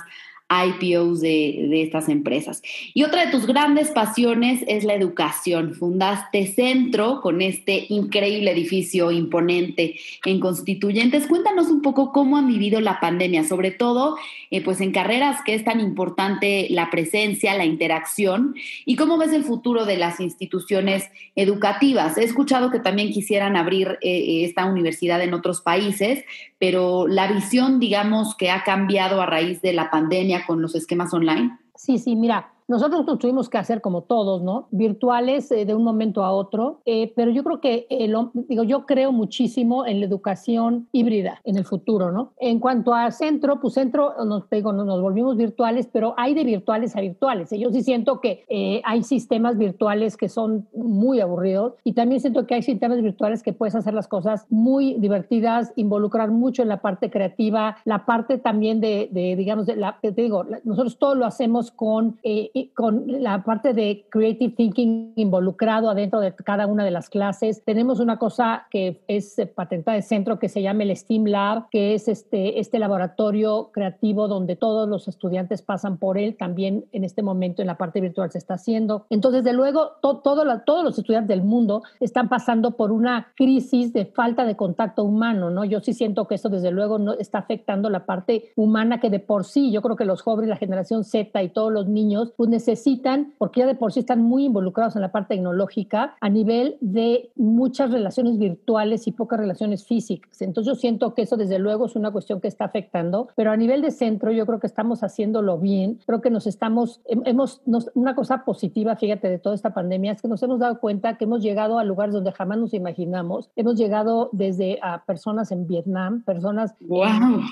IPOs 0.51 1.21
de, 1.21 1.67
de, 1.71 1.83
estas 1.83 2.09
empresas. 2.09 2.61
Y 2.93 3.05
otra 3.05 3.25
de 3.25 3.31
tus 3.31 3.47
grandes 3.47 3.91
pasiones 3.93 4.65
es 4.67 4.85
la 4.85 4.95
educación. 4.95 5.75
Fundaste 5.75 6.49
Centro 6.49 7.21
con 7.21 7.41
este 7.41 7.87
increíble 7.89 8.51
edificio 8.51 9.13
imponente 9.13 9.97
en 10.25 10.41
Constituyentes. 10.41 11.29
Cuéntanos 11.29 11.69
un 11.69 11.83
poco 11.83 12.11
cómo 12.13 12.37
han 12.37 12.49
vivido 12.49 12.81
la 12.81 12.99
pandemia, 12.99 13.45
sobre 13.45 13.71
todo 13.71 14.17
eh, 14.51 14.63
pues 14.63 14.81
en 14.81 14.91
carreras 14.91 15.39
que 15.45 15.55
es 15.55 15.65
tan 15.65 15.81
importante 15.81 16.67
la 16.71 16.91
presencia, 16.91 17.57
la 17.57 17.65
interacción 17.65 18.55
y 18.85 18.97
cómo 18.97 19.19
ves 19.19 19.33
el 19.33 19.45
futuro 19.45 19.85
de 19.85 19.97
las 19.97 20.19
instituciones 20.19 21.09
educativas. 21.37 22.19
He 22.19 22.25
escuchado 22.25 22.71
que 22.71 22.81
también 22.81 23.13
quisieran 23.13 23.57
abrir 23.57 23.99
eh, 24.01 24.45
esta 24.45 24.65
universidad 24.65 25.23
en 25.23 25.35
otros 25.35 25.61
países, 25.61 26.25
pero 26.59 27.07
la 27.07 27.33
visión, 27.33 27.81
digamos, 27.81 28.35
que 28.35 28.51
ha 28.51 28.65
cambiado 28.65 29.21
a 29.23 29.27
raíz 29.27 29.63
de 29.63 29.73
la 29.73 29.91
pandemia 29.91 30.40
con 30.47 30.63
los 30.63 30.75
esquemas 30.75 31.13
online? 31.13 31.59
Sí, 31.75 31.99
sí, 31.99 32.17
mira, 32.17 32.53
nosotros 32.71 33.05
nos 33.05 33.19
tuvimos 33.19 33.49
que 33.49 33.59
hacer 33.59 33.81
como 33.81 34.03
todos, 34.03 34.43
¿no? 34.43 34.69
Virtuales 34.71 35.51
eh, 35.51 35.65
de 35.65 35.75
un 35.75 35.83
momento 35.83 36.23
a 36.23 36.31
otro, 36.31 36.83
eh, 36.87 37.13
pero 37.17 37.33
yo 37.33 37.43
creo 37.43 37.61
que, 37.61 37.89
el, 37.91 38.17
digo, 38.49 38.63
yo 38.63 38.87
creo 38.87 39.11
muchísimo 39.11 39.85
en 39.87 39.99
la 39.99 40.07
educación 40.07 40.87
híbrida 40.93 41.41
en 41.43 41.57
el 41.57 41.65
futuro, 41.65 42.13
¿no? 42.13 42.31
En 42.39 42.61
cuanto 42.61 42.95
a 42.95 43.11
centro, 43.11 43.61
pues 43.61 43.75
centro, 43.75 44.15
nos, 44.25 44.49
digo, 44.51 44.73
nos 44.73 45.03
volvimos 45.03 45.37
virtuales, 45.37 45.89
pero 45.93 46.15
hay 46.17 46.33
de 46.33 46.45
virtuales 46.45 46.95
a 46.95 47.01
virtuales. 47.01 47.51
Yo 47.51 47.73
sí 47.73 47.83
siento 47.83 48.21
que 48.21 48.45
eh, 48.49 48.81
hay 48.85 49.03
sistemas 49.03 49.59
virtuales 49.59 50.17
que 50.17 50.29
son 50.29 50.69
muy 50.73 51.19
aburridos 51.19 51.75
y 51.83 51.95
también 51.95 52.21
siento 52.21 52.47
que 52.47 52.55
hay 52.55 52.63
sistemas 52.63 53.03
virtuales 53.03 53.43
que 53.43 53.53
puedes 53.53 53.75
hacer 53.75 53.95
las 53.95 54.07
cosas 54.07 54.47
muy 54.49 54.95
divertidas, 54.95 55.73
involucrar 55.75 56.31
mucho 56.31 56.63
en 56.63 56.69
la 56.69 56.81
parte 56.81 57.11
creativa, 57.11 57.79
la 57.85 58.07
parte 58.07 58.39
también 58.39 58.81
de, 58.81 59.09
de 59.11 59.35
digamos, 59.35 59.67
de 59.67 59.75
la, 59.75 59.99
te 60.01 60.13
digo, 60.13 60.45
nosotros 60.63 60.99
todo 60.99 61.17
lo 61.17 61.27
hacemos 61.27 61.73
con, 61.73 62.21
eh, 62.23 62.53
con 62.69 63.05
la 63.23 63.43
parte 63.43 63.75
de 63.75 64.07
creative 64.11 64.55
thinking 64.55 65.13
involucrado 65.17 65.91
adentro 65.91 66.21
de 66.21 66.35
cada 66.35 66.67
una 66.67 66.85
de 66.85 66.91
las 66.91 67.09
clases. 67.09 67.63
Tenemos 67.65 68.01
una 68.01 68.19
cosa 68.19 68.67
que 68.71 69.01
es 69.09 69.37
patentada 69.55 69.97
de 69.97 70.03
centro 70.03 70.39
que 70.39 70.49
se 70.49 70.63
llama 70.63 70.83
el 70.83 70.97
STEAM 70.97 71.27
Lab, 71.27 71.69
que 71.71 71.95
es 71.95 72.09
este, 72.09 72.61
este 72.61 72.79
laboratorio 72.79 73.71
creativo 73.73 74.29
donde 74.29 74.57
todos 74.57 74.89
los 74.89 75.09
estudiantes 75.09 75.63
pasan 75.63 75.99
por 75.99 76.19
él. 76.19 76.37
También 76.37 76.85
en 76.93 77.05
este 77.05 77.23
momento 77.23 77.63
en 77.63 77.69
la 77.69 77.77
parte 77.77 78.01
virtual 78.01 78.31
se 78.31 78.39
está 78.39 78.55
haciendo. 78.55 79.07
Entonces, 79.11 79.45
de 79.45 79.53
luego, 79.53 79.93
todo 80.01 80.45
la, 80.45 80.65
todos 80.65 80.85
los 80.85 80.99
estudiantes 80.99 81.29
del 81.29 81.43
mundo 81.43 81.83
están 82.01 82.29
pasando 82.29 82.73
por 82.73 82.93
una 82.93 83.33
crisis 83.37 83.93
de 83.93 84.07
falta 84.07 84.45
de 84.45 84.57
contacto 84.57 85.05
humano, 85.05 85.51
¿no? 85.51 85.65
Yo 85.65 85.81
sí 85.81 85.93
siento 85.93 86.27
que 86.27 86.35
esto, 86.35 86.49
desde 86.49 86.71
luego, 86.71 86.99
no 86.99 87.15
está 87.15 87.39
afectando 87.39 87.91
la 87.91 88.07
parte 88.07 88.53
humana 88.57 89.01
que 89.01 89.11
de 89.11 89.21
por 89.21 89.45
sí, 89.45 89.71
yo 89.71 89.83
creo 89.83 89.97
que 89.97 90.05
los 90.05 90.23
jóvenes, 90.23 90.51
la 90.51 90.57
generación 90.57 91.05
Z 91.05 91.43
y 91.43 91.49
todos 91.49 91.73
los 91.73 91.87
niños, 91.89 92.33
pues 92.37 92.50
necesitan, 92.51 93.33
porque 93.39 93.61
ya 93.61 93.67
de 93.67 93.75
por 93.75 93.93
sí 93.93 94.01
están 94.01 94.23
muy 94.23 94.45
involucrados 94.45 94.97
en 94.97 95.03
la 95.03 95.13
parte 95.13 95.37
tecnológica, 95.37 96.17
a 96.21 96.29
nivel 96.29 96.77
de 96.81 97.31
muchas 97.37 97.91
relaciones 97.91 98.37
virtuales 98.39 99.07
y 99.07 99.13
pocas 99.13 99.39
relaciones 99.39 99.85
físicas. 99.85 100.43
Entonces, 100.43 100.75
yo 100.75 100.79
siento 100.79 101.15
que 101.15 101.23
eso, 101.23 101.37
desde 101.37 101.59
luego, 101.59 101.87
es 101.87 101.97
una 101.97 102.11
cuestión 102.11 102.41
que 102.41 102.49
está 102.49 102.65
afectando, 102.65 103.29
pero 103.37 103.53
a 103.53 103.57
nivel 103.57 103.81
de 103.81 103.91
centro, 103.91 104.33
yo 104.33 104.45
creo 104.47 104.61
que 104.61 104.67
estamos 104.67 105.03
haciéndolo 105.03 105.59
bien, 105.59 106.01
creo 106.07 106.21
que 106.21 106.31
nos 106.31 106.47
estamos, 106.47 107.01
hemos, 107.07 107.63
una 107.95 108.15
cosa 108.15 108.45
positiva, 108.45 108.97
fíjate, 108.97 109.29
de 109.29 109.39
toda 109.39 109.55
esta 109.55 109.73
pandemia 109.73 110.13
es 110.13 110.23
que 110.23 110.29
nos 110.29 110.43
hemos 110.43 110.59
dado 110.59 110.81
cuenta 110.81 111.17
que 111.17 111.25
hemos 111.25 111.43
llegado 111.43 111.79
a 111.79 111.85
lugares 111.85 112.15
donde 112.15 112.33
jamás 112.33 112.59
nos 112.59 112.75
imaginamos. 112.75 113.51
Hemos 113.57 113.77
llegado 113.77 114.31
desde 114.33 114.79
a 114.83 115.05
personas 115.05 115.53
en 115.53 115.67
Vietnam, 115.67 116.23
personas... 116.25 116.75
¡Wow! 116.81 117.43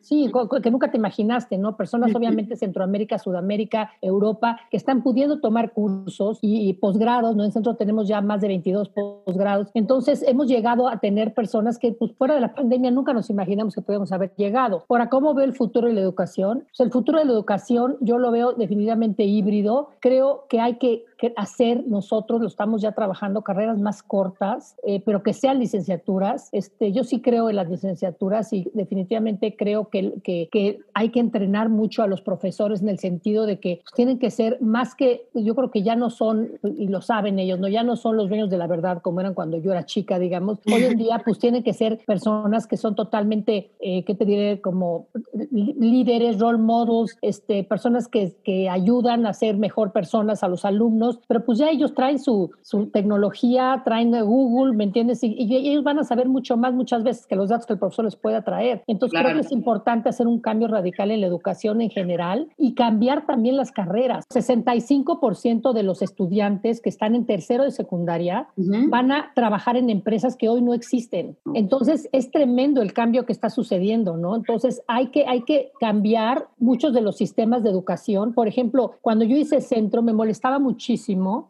sí, 0.00 0.30
que 0.62 0.70
nunca 0.70 0.90
te 0.90 0.96
imaginaste, 0.96 1.58
¿no? 1.58 1.76
Personas 1.76 2.14
obviamente 2.14 2.56
Centroamérica, 2.56 3.18
Sudamérica, 3.18 3.90
Europa, 4.00 4.27
que 4.70 4.76
están 4.76 5.02
pudiendo 5.02 5.40
tomar 5.40 5.72
cursos 5.72 6.38
y, 6.42 6.72
posgrados, 6.74 7.36
¿no? 7.36 7.44
En 7.44 7.52
centro 7.52 7.76
tenemos 7.76 8.08
ya 8.08 8.20
más 8.20 8.40
de 8.40 8.48
22 8.48 8.90
posgrados. 8.90 9.68
Entonces, 9.74 10.24
hemos 10.26 10.48
llegado 10.48 10.88
a 10.88 10.98
tener 10.98 11.34
personas 11.34 11.78
que, 11.78 11.92
pues, 11.92 12.12
fuera 12.12 12.34
de 12.34 12.40
la 12.40 12.54
pandemia 12.54 12.90
nunca 12.90 13.12
nos 13.12 13.30
imaginamos 13.30 13.74
que 13.74 13.82
podíamos 13.82 14.12
haber 14.12 14.32
llegado. 14.36 14.84
Ahora, 14.88 15.08
¿cómo 15.08 15.34
veo 15.34 15.44
el 15.44 15.54
futuro 15.54 15.88
de 15.88 15.94
la 15.94 16.00
educación? 16.00 16.64
Pues 16.68 16.80
el 16.80 16.90
futuro 16.90 17.18
de 17.18 17.24
la 17.24 17.32
educación 17.32 17.96
yo 18.00 18.18
lo 18.18 18.30
veo 18.30 18.52
definitivamente 18.52 19.24
híbrido. 19.24 19.90
Creo 20.00 20.44
que 20.48 20.60
hay 20.60 20.76
que 20.76 21.04
hacer 21.36 21.84
nosotros, 21.86 22.40
lo 22.40 22.46
estamos 22.46 22.80
ya 22.80 22.92
trabajando, 22.92 23.42
carreras 23.42 23.78
más 23.78 24.02
cortas, 24.02 24.76
eh, 24.84 25.02
pero 25.04 25.22
que 25.22 25.32
sean 25.32 25.58
licenciaturas. 25.58 26.48
Este, 26.52 26.92
yo 26.92 27.04
sí 27.04 27.20
creo 27.20 27.50
en 27.50 27.56
las 27.56 27.68
licenciaturas 27.68 28.52
y 28.52 28.70
definitivamente 28.74 29.56
creo 29.56 29.88
que, 29.88 30.14
que, 30.22 30.48
que 30.50 30.80
hay 30.94 31.10
que 31.10 31.20
entrenar 31.20 31.68
mucho 31.68 32.02
a 32.02 32.06
los 32.06 32.22
profesores 32.22 32.82
en 32.82 32.88
el 32.88 32.98
sentido 32.98 33.46
de 33.46 33.58
que 33.58 33.82
tienen 33.94 34.18
que 34.18 34.30
ser 34.30 34.60
más 34.60 34.94
que, 34.94 35.28
yo 35.34 35.54
creo 35.54 35.70
que 35.70 35.82
ya 35.82 35.96
no 35.96 36.10
son, 36.10 36.52
y 36.62 36.88
lo 36.88 37.00
saben 37.00 37.38
ellos, 37.38 37.58
¿no? 37.58 37.68
ya 37.68 37.82
no 37.82 37.96
son 37.96 38.16
los 38.16 38.28
dueños 38.28 38.50
de 38.50 38.58
la 38.58 38.66
verdad 38.66 39.02
como 39.02 39.20
eran 39.20 39.34
cuando 39.34 39.58
yo 39.58 39.72
era 39.72 39.84
chica, 39.84 40.18
digamos. 40.18 40.58
Hoy 40.66 40.84
en 40.84 40.98
día, 40.98 41.20
pues 41.24 41.38
tienen 41.38 41.62
que 41.62 41.72
ser 41.72 41.98
personas 42.06 42.66
que 42.66 42.76
son 42.76 42.94
totalmente, 42.94 43.70
eh, 43.80 44.04
¿qué 44.04 44.14
te 44.14 44.24
diré? 44.24 44.60
Como 44.60 45.08
líderes, 45.50 46.38
role 46.38 46.58
models, 46.58 47.16
este, 47.22 47.64
personas 47.64 48.08
que, 48.08 48.36
que 48.44 48.68
ayudan 48.68 49.26
a 49.26 49.32
ser 49.32 49.56
mejor 49.56 49.92
personas 49.92 50.42
a 50.42 50.48
los 50.48 50.64
alumnos 50.64 51.07
pero 51.26 51.44
pues 51.44 51.58
ya 51.58 51.70
ellos 51.70 51.94
traen 51.94 52.18
su, 52.18 52.50
su 52.62 52.86
tecnología, 52.86 53.82
traen 53.84 54.12
Google, 54.24 54.74
¿me 54.74 54.84
entiendes? 54.84 55.22
Y, 55.22 55.36
ellos 55.68 55.84
van 55.84 55.98
a 55.98 56.04
saber 56.04 56.28
mucho 56.28 56.56
más 56.56 56.74
muchas 56.74 57.02
veces 57.02 57.26
que 57.26 57.36
los 57.36 57.48
datos 57.48 57.66
que 57.66 57.74
el 57.74 57.78
profesor 57.78 58.04
les 58.04 58.16
pueda 58.16 58.42
traer. 58.42 58.82
Entonces 58.86 59.20
creo 59.20 59.34
que 59.34 59.40
es 59.40 59.52
importante 59.52 60.08
hacer 60.08 60.26
un 60.26 60.40
cambio 60.40 60.68
radical 60.68 61.10
en 61.10 61.20
la 61.20 61.26
educación 61.26 61.80
en 61.80 61.90
general 61.90 62.48
y 62.56 62.74
cambiar 62.74 63.26
también 63.26 63.56
las 63.56 63.72
carreras. 63.72 64.24
65% 64.28 65.72
de 65.72 65.82
los 65.82 66.02
estudiantes 66.02 66.80
que 66.80 66.88
están 66.88 67.14
en 67.14 67.26
tercero 67.26 67.64
de 67.64 67.70
secundaria 67.70 68.48
van 68.56 69.12
a 69.12 69.32
trabajar 69.34 69.76
en 69.76 69.90
empresas 69.90 70.36
que 70.36 70.48
hoy 70.48 70.62
no 70.62 70.74
existen. 70.74 71.36
Entonces 71.54 72.08
es 72.12 72.30
tremendo 72.30 72.82
el 72.82 72.92
cambio 72.92 73.26
que 73.26 73.32
está 73.32 73.50
sucediendo, 73.50 74.16
¿no? 74.16 74.36
Entonces 74.36 74.82
hay 74.86 75.08
que, 75.08 75.26
hay 75.26 75.42
que 75.42 75.72
cambiar 75.80 76.48
muchos 76.58 76.92
de 76.92 77.00
los 77.00 77.16
sistemas 77.16 77.62
de 77.62 77.70
educación. 77.70 78.32
Por 78.32 78.48
ejemplo, 78.48 78.94
cuando 79.00 79.24
yo 79.24 79.36
hice 79.36 79.60
centro 79.60 80.02
me 80.02 80.12
molestaba 80.12 80.58
muchísimo 80.58 80.97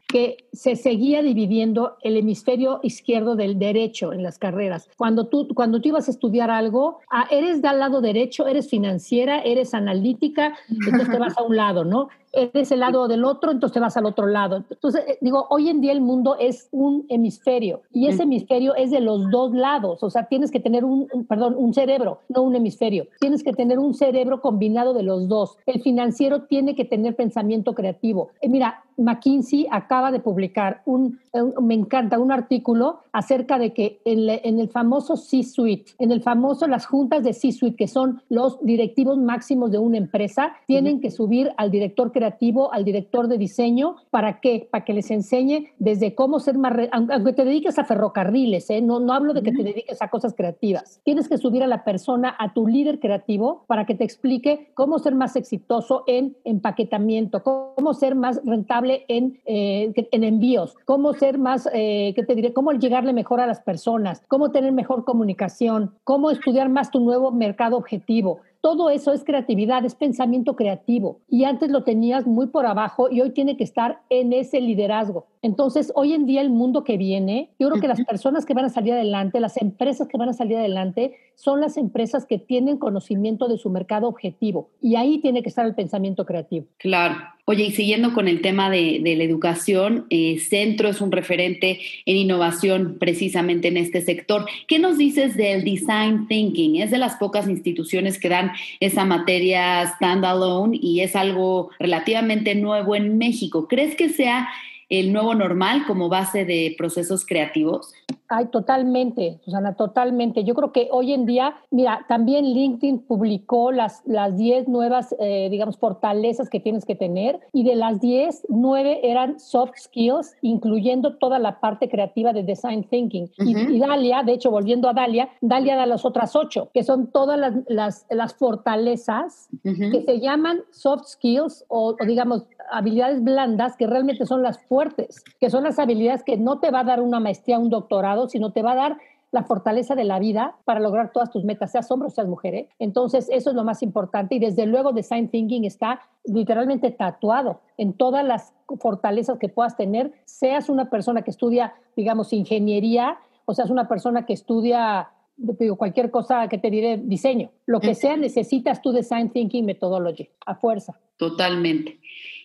que 0.07 0.37
se 0.53 0.77
seguía 0.77 1.23
dividiendo 1.23 1.97
el 2.03 2.17
hemisferio 2.17 2.81
izquierdo 2.83 3.37
del 3.37 3.59
derecho 3.59 4.13
en 4.13 4.23
las 4.23 4.39
carreras. 4.39 4.89
Cuando 4.97 5.27
tú, 5.27 5.49
cuando 5.55 5.81
tú 5.81 5.89
ibas 5.89 6.09
a 6.09 6.11
estudiar 6.11 6.51
algo, 6.51 6.99
ah, 7.11 7.27
eres 7.31 7.63
del 7.63 7.79
lado 7.79 8.01
derecho, 8.01 8.47
eres 8.47 8.69
financiera, 8.69 9.41
eres 9.41 9.75
analítica, 9.75 10.55
entonces 10.69 11.11
te 11.11 11.19
vas 11.19 11.37
a 11.39 11.43
un 11.43 11.57
lado, 11.57 11.85
¿no? 11.85 12.09
Eres 12.33 12.71
el 12.73 12.81
lado 12.81 13.09
del 13.09 13.25
otro, 13.25 13.51
entonces 13.51 13.75
te 13.75 13.81
vas 13.81 13.97
al 13.97 14.07
otro 14.07 14.27
lado. 14.27 14.65
Entonces, 14.71 15.05
eh, 15.07 15.19
digo, 15.21 15.47
hoy 15.51 15.69
en 15.69 15.81
día 15.81 15.93
el 15.93 16.01
mundo 16.01 16.37
es 16.39 16.69
un 16.73 17.07
hemisferio 17.09 17.83
y 17.93 18.09
ese 18.09 18.25
hemisferio 18.25 18.75
es 18.75 18.91
de 18.91 19.01
los 19.01 19.31
dos 19.31 19.53
lados, 19.53 20.03
o 20.03 20.11
sea, 20.11 20.25
tienes 20.25 20.51
que 20.51 20.61
tener 20.61 20.85
un, 20.85 21.09
perdón, 21.29 21.55
un 21.57 21.75
cerebro, 21.75 22.21
no 22.29 22.43
un 22.43 22.57
hemisferio. 22.57 23.07
Tienes 23.21 23.43
que 23.43 23.53
tener 23.53 23.79
un 23.79 23.95
cerebro 23.95 24.41
combinado 24.41 24.95
de 24.95 25.03
los 25.03 25.29
dos. 25.29 25.57
El 25.67 25.81
financiero 25.83 26.43
tiene 26.43 26.75
que 26.75 26.85
tener 26.85 27.17
pensamiento 27.17 27.75
creativo. 27.75 28.31
Eh, 28.41 28.49
mira, 28.49 28.85
McKinsey 28.97 29.67
acaba 29.71 30.11
de 30.11 30.21
publicar 30.21 30.83
un, 30.85 31.21
me 31.61 31.75
encanta, 31.75 32.19
un 32.19 32.33
artículo 32.33 33.01
acerca 33.13 33.59
de 33.59 33.73
que 33.73 34.01
en, 34.05 34.29
en 34.29 34.61
el 34.61 34.69
famoso 34.69 35.17
C-Suite, 35.17 35.93
en 35.99 36.13
el 36.13 36.23
famoso, 36.23 36.67
las 36.67 36.87
juntas 36.87 37.23
de 37.23 37.33
C-Suite, 37.33 37.77
que 37.77 37.89
son 37.89 38.23
los 38.29 38.59
directivos 38.65 39.19
máximos 39.19 39.71
de 39.71 39.79
una 39.79 39.99
empresa, 39.99 40.53
tienen 40.67 41.01
que 41.01 41.11
subir 41.11 41.53
al 41.57 41.71
director 41.71 42.13
creativo, 42.13 42.73
al 42.73 42.85
director 42.85 43.29
de 43.29 43.39
diseño, 43.39 43.97
¿para 44.11 44.41
qué? 44.41 44.69
Para 44.71 44.85
que 44.85 44.93
les 44.93 45.11
enseñe 45.11 45.69
desde 45.79 46.15
cómo 46.15 46.41
ser 46.41 46.59
más, 46.59 46.75
aunque 46.93 47.33
te 47.33 47.45
dediques 47.45 47.79
a 47.79 47.85
ferrocarriles, 47.85 48.71
¿eh? 48.71 48.81
no, 48.81 49.01
no 49.01 49.13
hablo 49.13 49.35
de 49.35 49.43
que 49.43 49.53
te 49.53 49.63
dediques 49.63 50.01
a 50.03 50.09
cosas 50.09 50.35
creativas. 50.35 51.01
Tienes 51.05 51.29
que 51.29 51.39
subir 51.39 51.63
a 51.63 51.67
la 51.67 51.85
persona, 51.85 52.35
a 52.39 52.53
tu 52.53 52.67
líder 52.67 53.01
creativo, 53.01 53.65
para 53.67 53.87
que 53.87 53.95
te 53.95 54.05
explique 54.05 54.71
cómo 54.75 54.99
ser 54.99 55.15
más 55.15 55.37
exitoso 55.37 56.05
en 56.07 56.37
empaquetamiento, 56.45 57.43
cómo 57.43 57.95
ser 57.95 58.15
más 58.15 58.41
rentable 58.45 59.05
en, 59.09 59.41
eh, 59.47 59.93
en 60.11 60.25
envíos, 60.25 60.75
cómo 60.85 61.15
ser 61.19 61.39
más, 61.39 61.69
eh, 61.73 62.13
¿qué 62.15 62.23
te 62.23 62.35
diré? 62.35 62.53
Cómo 62.53 62.73
llegarle 62.73 63.13
mejor 63.13 63.41
a 63.41 63.47
las 63.47 63.61
personas, 63.61 64.23
cómo 64.29 64.51
tener 64.51 64.73
mejor 64.73 65.05
comunicación, 65.05 65.95
cómo 66.05 66.31
estudiar 66.31 66.69
más 66.69 66.91
tu 66.91 67.01
nuevo 67.01 67.31
mercado 67.31 67.77
objetivo. 67.77 68.41
Todo 68.61 68.91
eso 68.91 69.13
es 69.13 69.23
creatividad, 69.23 69.85
es 69.85 69.95
pensamiento 69.95 70.57
creativo. 70.57 71.21
Y 71.29 71.45
antes 71.45 71.71
lo 71.71 71.85
tenías 71.85 72.27
muy 72.27 72.49
por 72.49 72.67
abajo 72.67 73.09
y 73.11 73.21
hoy 73.21 73.31
tiene 73.31 73.57
que 73.57 73.65
estar 73.65 74.01
en 74.11 74.33
ese 74.33 74.61
liderazgo. 74.61 75.27
Entonces, 75.43 75.93
hoy 75.95 76.13
en 76.13 76.27
día 76.27 76.41
el 76.41 76.51
mundo 76.51 76.83
que 76.83 76.97
viene, 76.97 77.51
yo 77.59 77.69
creo 77.69 77.81
que 77.81 77.89
las 77.89 78.05
personas 78.05 78.45
que 78.45 78.55
van 78.55 78.65
a 78.65 78.71
salir 78.71 78.93
adelante, 78.93 79.39
las 79.39 79.57
empresas 79.57 80.09
que 80.09 80.19
van 80.19 80.29
a 80.29 80.33
salir 80.33 80.57
adelante, 80.57 81.15
son 81.37 81.61
las 81.61 81.77
empresas 81.77 82.27
que 82.27 82.39
tienen 82.39 82.79
conocimiento 82.79 83.47
de 83.47 83.59
su 83.59 83.71
mercado 83.71 84.09
objetivo. 84.09 84.71
Y 84.83 84.97
ahí 84.97 85.19
tiene 85.21 85.43
que 85.43 85.49
estar 85.49 85.65
el 85.65 85.77
pensamiento 85.77 86.27
creativo. 86.27 86.67
Claro. 86.79 87.15
Oye, 87.45 87.65
y 87.65 87.71
siguiendo 87.71 88.13
con 88.13 88.29
el 88.29 88.43
tema 88.43 88.69
de, 88.69 89.01
la 89.03 89.25
educación, 89.25 90.07
eh, 90.11 90.39
Centro 90.39 90.87
es 90.89 91.01
un 91.01 91.11
referente 91.11 91.81
en 92.05 92.17
innovación 92.17 92.99
precisamente 92.99 93.69
en 93.69 93.79
este 93.79 94.03
sector. 94.03 94.45
¿Qué 94.67 94.79
nos 94.79 94.99
dices 94.99 95.35
del 95.35 95.65
design 95.65 96.29
thinking? 96.29 96.77
Es 96.77 96.91
de 96.91 96.99
las 96.99 97.17
pocas 97.17 97.49
instituciones 97.49 98.19
que 98.21 98.29
dan 98.29 98.51
esa 98.81 99.05
materia 99.05 99.87
standalone 99.95 100.79
y 100.81 101.01
es 101.01 101.17
algo 101.17 101.71
relativamente 101.79 102.55
nuevo 102.55 102.95
en 102.95 103.19
México. 103.19 103.69
¿Crees 103.69 103.95
que 103.97 104.09
sea 104.09 104.49
el 104.89 105.13
nuevo 105.13 105.35
normal 105.35 105.85
como 105.87 106.09
base 106.09 106.45
de 106.45 106.75
procesos 106.79 107.27
creativos? 107.27 107.95
Ay, 108.31 108.47
totalmente, 108.47 109.41
Susana, 109.43 109.75
totalmente. 109.75 110.45
Yo 110.45 110.55
creo 110.55 110.71
que 110.71 110.89
hoy 110.93 111.15
en 111.15 111.25
día, 111.25 111.55
mira, 111.71 112.05
también 112.09 112.45
LinkedIn 112.45 113.01
publicó 113.07 113.73
las, 113.73 114.03
las 114.05 114.37
10 114.37 114.69
nuevas, 114.69 115.17
eh, 115.19 115.49
digamos, 115.51 115.79
fortalezas 115.79 116.51
que 116.51 116.61
tienes 116.61 116.85
que 116.85 116.95
tener 116.95 117.41
y 117.55 117.65
de 117.65 117.75
las 117.75 118.01
10, 118.01 118.49
9 118.51 119.01
eran 119.03 119.41
soft 119.41 119.73
skills, 119.79 120.37
incluyendo 120.43 121.17
toda 121.17 121.39
la 121.39 121.59
parte 121.61 121.89
creativa 121.89 122.35
de 122.35 122.43
design 122.43 122.85
thinking. 122.85 123.31
y, 123.39 123.79
Dalia, 123.79 124.23
de 124.23 124.33
hecho, 124.33 124.51
volviendo 124.51 124.91
a 124.91 124.93
Dalia, 124.93 125.31
Dalia 125.41 125.77
da 125.77 125.87
las 125.87 126.05
otras 126.05 126.37
8, 126.37 126.69
que 126.75 126.83
son 126.83 127.07
todas 127.07 127.39
las, 127.39 127.55
las, 127.67 128.07
las 128.11 128.35
fortalezas 128.35 129.49
que 129.63 130.03
se 130.03 130.21
llaman 130.21 130.61
soft 130.71 131.07
skills 131.07 131.65
o, 131.69 131.97
o 131.99 132.05
digamos, 132.05 132.45
habilidades 132.71 133.23
blandas 133.23 133.77
que 133.77 133.87
realmente 133.87 134.27
son 134.27 134.43
las 134.43 134.59
fuertes, 134.65 135.25
que 135.41 135.49
son 135.49 135.65
las 135.65 135.79
habilidades 135.79 136.23
que 136.23 136.37
no 136.37 136.59
te 136.61 136.71
va 136.71 136.81
a 136.81 136.85
dar 136.85 137.01
una 137.01 137.21
maestría, 137.21 137.59
un 137.59 137.71
doctorado, 137.99 138.29
sino 138.29 138.53
te 138.53 138.63
va 138.63 138.73
a 138.73 138.77
dar 138.77 138.99
la 139.31 139.43
fortaleza 139.43 139.95
de 139.95 140.05
la 140.05 140.19
vida 140.19 140.57
para 140.65 140.81
lograr 140.81 141.13
todas 141.13 141.31
tus 141.31 141.45
metas, 141.45 141.73
seas 141.73 141.91
hombre 141.91 142.09
o 142.09 142.11
seas 142.11 142.27
mujer. 142.27 142.55
¿eh? 142.55 142.69
Entonces, 142.79 143.29
eso 143.31 143.51
es 143.51 143.57
lo 143.57 143.63
más 143.63 143.83
importante. 143.83 144.37
Y 144.37 144.39
desde 144.39 144.65
luego, 144.65 144.93
Design 144.93 145.29
Thinking 145.29 145.65
está 145.65 146.01
literalmente 146.25 146.91
tatuado 146.91 147.61
en 147.77 147.93
todas 147.93 148.25
las 148.25 148.55
fortalezas 148.81 149.39
que 149.39 149.51
puedas 149.51 149.77
tener, 149.77 150.13
seas 150.25 150.71
una 150.71 150.89
persona 150.89 151.23
que 151.23 151.31
estudia, 151.31 151.75
digamos, 151.95 152.33
ingeniería, 152.33 153.19
o 153.45 153.55
seas 153.55 153.71
una 153.71 153.87
persona 153.87 154.25
que 154.25 154.33
estudia 154.33 155.11
digo, 155.39 155.77
cualquier 155.77 156.11
cosa 156.11 156.49
que 156.49 156.59
te 156.59 156.71
diré, 156.71 156.99
diseño. 156.99 157.51
Lo 157.67 157.81
que 157.81 157.95
sea, 157.95 158.17
necesitas 158.17 158.83
tu 158.83 158.93
Design 158.93 159.31
Thinking 159.31 159.65
Methodology, 159.65 160.29
a 160.45 160.57
fuerza. 160.57 160.99
Totalmente. 161.17 162.01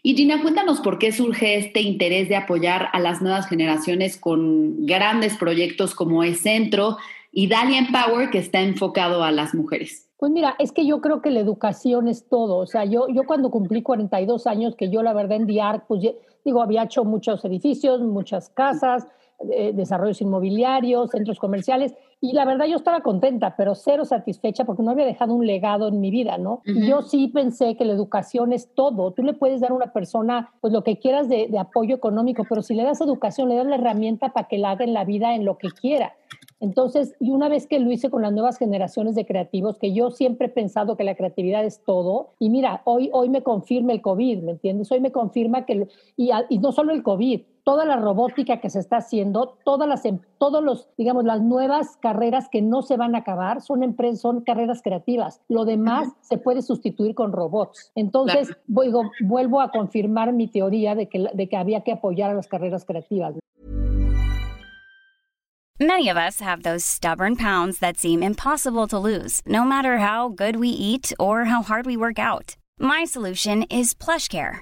Y 0.05 0.15
Gina, 0.17 0.41
cuéntanos 0.41 0.81
por 0.81 0.99
qué 0.99 1.13
surge 1.13 1.55
este 1.55 1.79
interés 1.79 2.27
de 2.27 2.35
apoyar 2.35 2.89
a 2.91 2.99
las 2.99 3.21
nuevas 3.21 3.47
generaciones 3.47 4.17
con 4.17 4.85
grandes 4.85 5.37
proyectos 5.37 5.95
como 5.95 6.25
es 6.25 6.41
Centro 6.41 6.97
y 7.31 7.47
Dalia 7.47 7.77
Empower, 7.79 8.29
que 8.29 8.39
está 8.39 8.59
enfocado 8.59 9.23
a 9.23 9.31
las 9.31 9.55
mujeres. 9.55 10.09
Pues 10.17 10.29
mira, 10.29 10.57
es 10.59 10.73
que 10.73 10.85
yo 10.85 10.99
creo 10.99 11.21
que 11.21 11.31
la 11.31 11.39
educación 11.39 12.09
es 12.09 12.27
todo. 12.27 12.57
O 12.57 12.67
sea, 12.67 12.83
yo, 12.83 13.07
yo 13.07 13.23
cuando 13.23 13.49
cumplí 13.49 13.81
42 13.81 14.45
años, 14.45 14.75
que 14.75 14.89
yo 14.89 15.03
la 15.03 15.13
verdad 15.13 15.37
en 15.37 15.47
DIAR, 15.47 15.85
pues 15.87 16.01
digo, 16.43 16.61
había 16.61 16.83
hecho 16.83 17.05
muchos 17.05 17.45
edificios, 17.45 18.01
muchas 18.01 18.49
casas, 18.49 19.07
eh, 19.51 19.71
desarrollos 19.73 20.21
inmobiliarios, 20.21 21.11
centros 21.11 21.39
comerciales, 21.39 21.93
y 22.21 22.31
la 22.31 22.45
verdad 22.45 22.67
yo 22.67 22.77
estaba 22.77 23.01
contenta, 23.01 23.55
pero 23.57 23.75
cero 23.75 24.05
satisfecha 24.05 24.63
porque 24.63 24.81
no 24.81 24.91
había 24.91 25.05
dejado 25.05 25.33
un 25.33 25.45
legado 25.45 25.89
en 25.89 25.99
mi 25.99 26.09
vida, 26.09 26.37
¿no? 26.37 26.61
Y 26.63 26.87
yo 26.87 27.01
sí 27.01 27.27
pensé 27.27 27.75
que 27.75 27.83
la 27.83 27.91
educación 27.91 28.53
es 28.53 28.73
todo. 28.73 29.11
Tú 29.11 29.23
le 29.23 29.33
puedes 29.33 29.59
dar 29.59 29.71
a 29.71 29.73
una 29.73 29.91
persona 29.91 30.53
pues 30.61 30.71
lo 30.71 30.85
que 30.85 30.99
quieras 30.99 31.27
de, 31.27 31.49
de 31.49 31.59
apoyo 31.59 31.93
económico, 31.93 32.45
pero 32.47 32.61
si 32.61 32.75
le 32.75 32.83
das 32.83 33.01
educación, 33.01 33.49
le 33.49 33.55
das 33.55 33.67
la 33.67 33.75
herramienta 33.75 34.29
para 34.29 34.47
que 34.47 34.57
la 34.57 34.71
haga 34.71 34.85
en 34.85 34.93
la 34.93 35.03
vida 35.03 35.35
en 35.35 35.43
lo 35.43 35.57
que 35.57 35.67
quiera. 35.69 36.13
Entonces, 36.61 37.13
y 37.19 37.31
una 37.31 37.49
vez 37.49 37.67
que 37.67 37.77
lo 37.77 37.91
hice 37.91 38.09
con 38.09 38.21
las 38.21 38.31
nuevas 38.31 38.57
generaciones 38.57 39.15
de 39.15 39.25
creativos, 39.25 39.77
que 39.77 39.91
yo 39.91 40.11
siempre 40.11 40.47
he 40.47 40.49
pensado 40.49 40.95
que 40.95 41.03
la 41.03 41.15
creatividad 41.15 41.65
es 41.65 41.83
todo, 41.83 42.29
y 42.39 42.49
mira, 42.49 42.83
hoy, 42.85 43.09
hoy 43.11 43.27
me 43.27 43.43
confirma 43.43 43.91
el 43.91 44.01
COVID, 44.01 44.43
¿me 44.43 44.51
entiendes? 44.51 44.89
Hoy 44.93 45.01
me 45.01 45.11
confirma 45.11 45.65
que, 45.65 45.89
y, 46.15 46.29
y 46.47 46.59
no 46.59 46.71
solo 46.71 46.93
el 46.93 47.03
COVID, 47.03 47.41
toda 47.63 47.85
la 47.85 47.95
robótica 47.97 48.59
que 48.59 48.69
se 48.69 48.79
está 48.79 48.97
haciendo, 48.97 49.57
todas 49.63 49.87
las, 49.87 50.05
em, 50.05 50.19
todos 50.37 50.63
los, 50.63 50.89
digamos, 50.97 51.23
las 51.23 51.41
nuevas 51.41 51.97
carreras 51.97 52.49
que 52.49 52.61
no 52.61 52.81
se 52.81 52.97
van 52.97 53.15
a 53.15 53.19
acabar 53.19 53.61
son 53.61 53.83
empresas, 53.83 54.21
son 54.21 54.41
carreras 54.41 54.81
creativas. 54.81 55.41
Lo 55.47 55.65
demás 55.65 56.09
se 56.21 56.37
puede 56.37 56.61
sustituir 56.61 57.15
con 57.15 57.31
robots. 57.31 57.91
Entonces, 57.95 58.55
vuelvo 58.67 59.61
a 59.61 59.71
confirmar 59.71 60.33
mi 60.33 60.47
teoría 60.47 60.95
de 60.95 61.07
que, 61.07 61.27
de 61.33 61.49
que 61.49 61.57
había 61.57 61.81
que 61.81 61.93
apoyar 61.93 62.31
a 62.31 62.33
las 62.33 62.47
carreras 62.47 62.85
creativas. 62.85 63.35
Many 65.79 66.07
of 66.07 66.17
us 66.17 66.39
have 66.39 66.63
those 66.63 66.85
stubborn 66.85 67.35
pounds 67.35 67.79
that 67.79 67.97
seem 67.97 68.23
impossible 68.23 68.87
to 68.87 68.99
lose, 68.99 69.41
no 69.45 69.65
matter 69.65 69.97
how 69.97 70.29
good 70.29 70.55
we 70.55 70.69
eat 70.69 71.11
or 71.19 71.45
how 71.45 71.61
hard 71.61 71.85
we 71.85 71.97
work 71.97 72.19
out. 72.19 72.55
My 72.79 73.05
solution 73.05 73.63
is 73.63 73.93
PlushCare. 73.93 74.61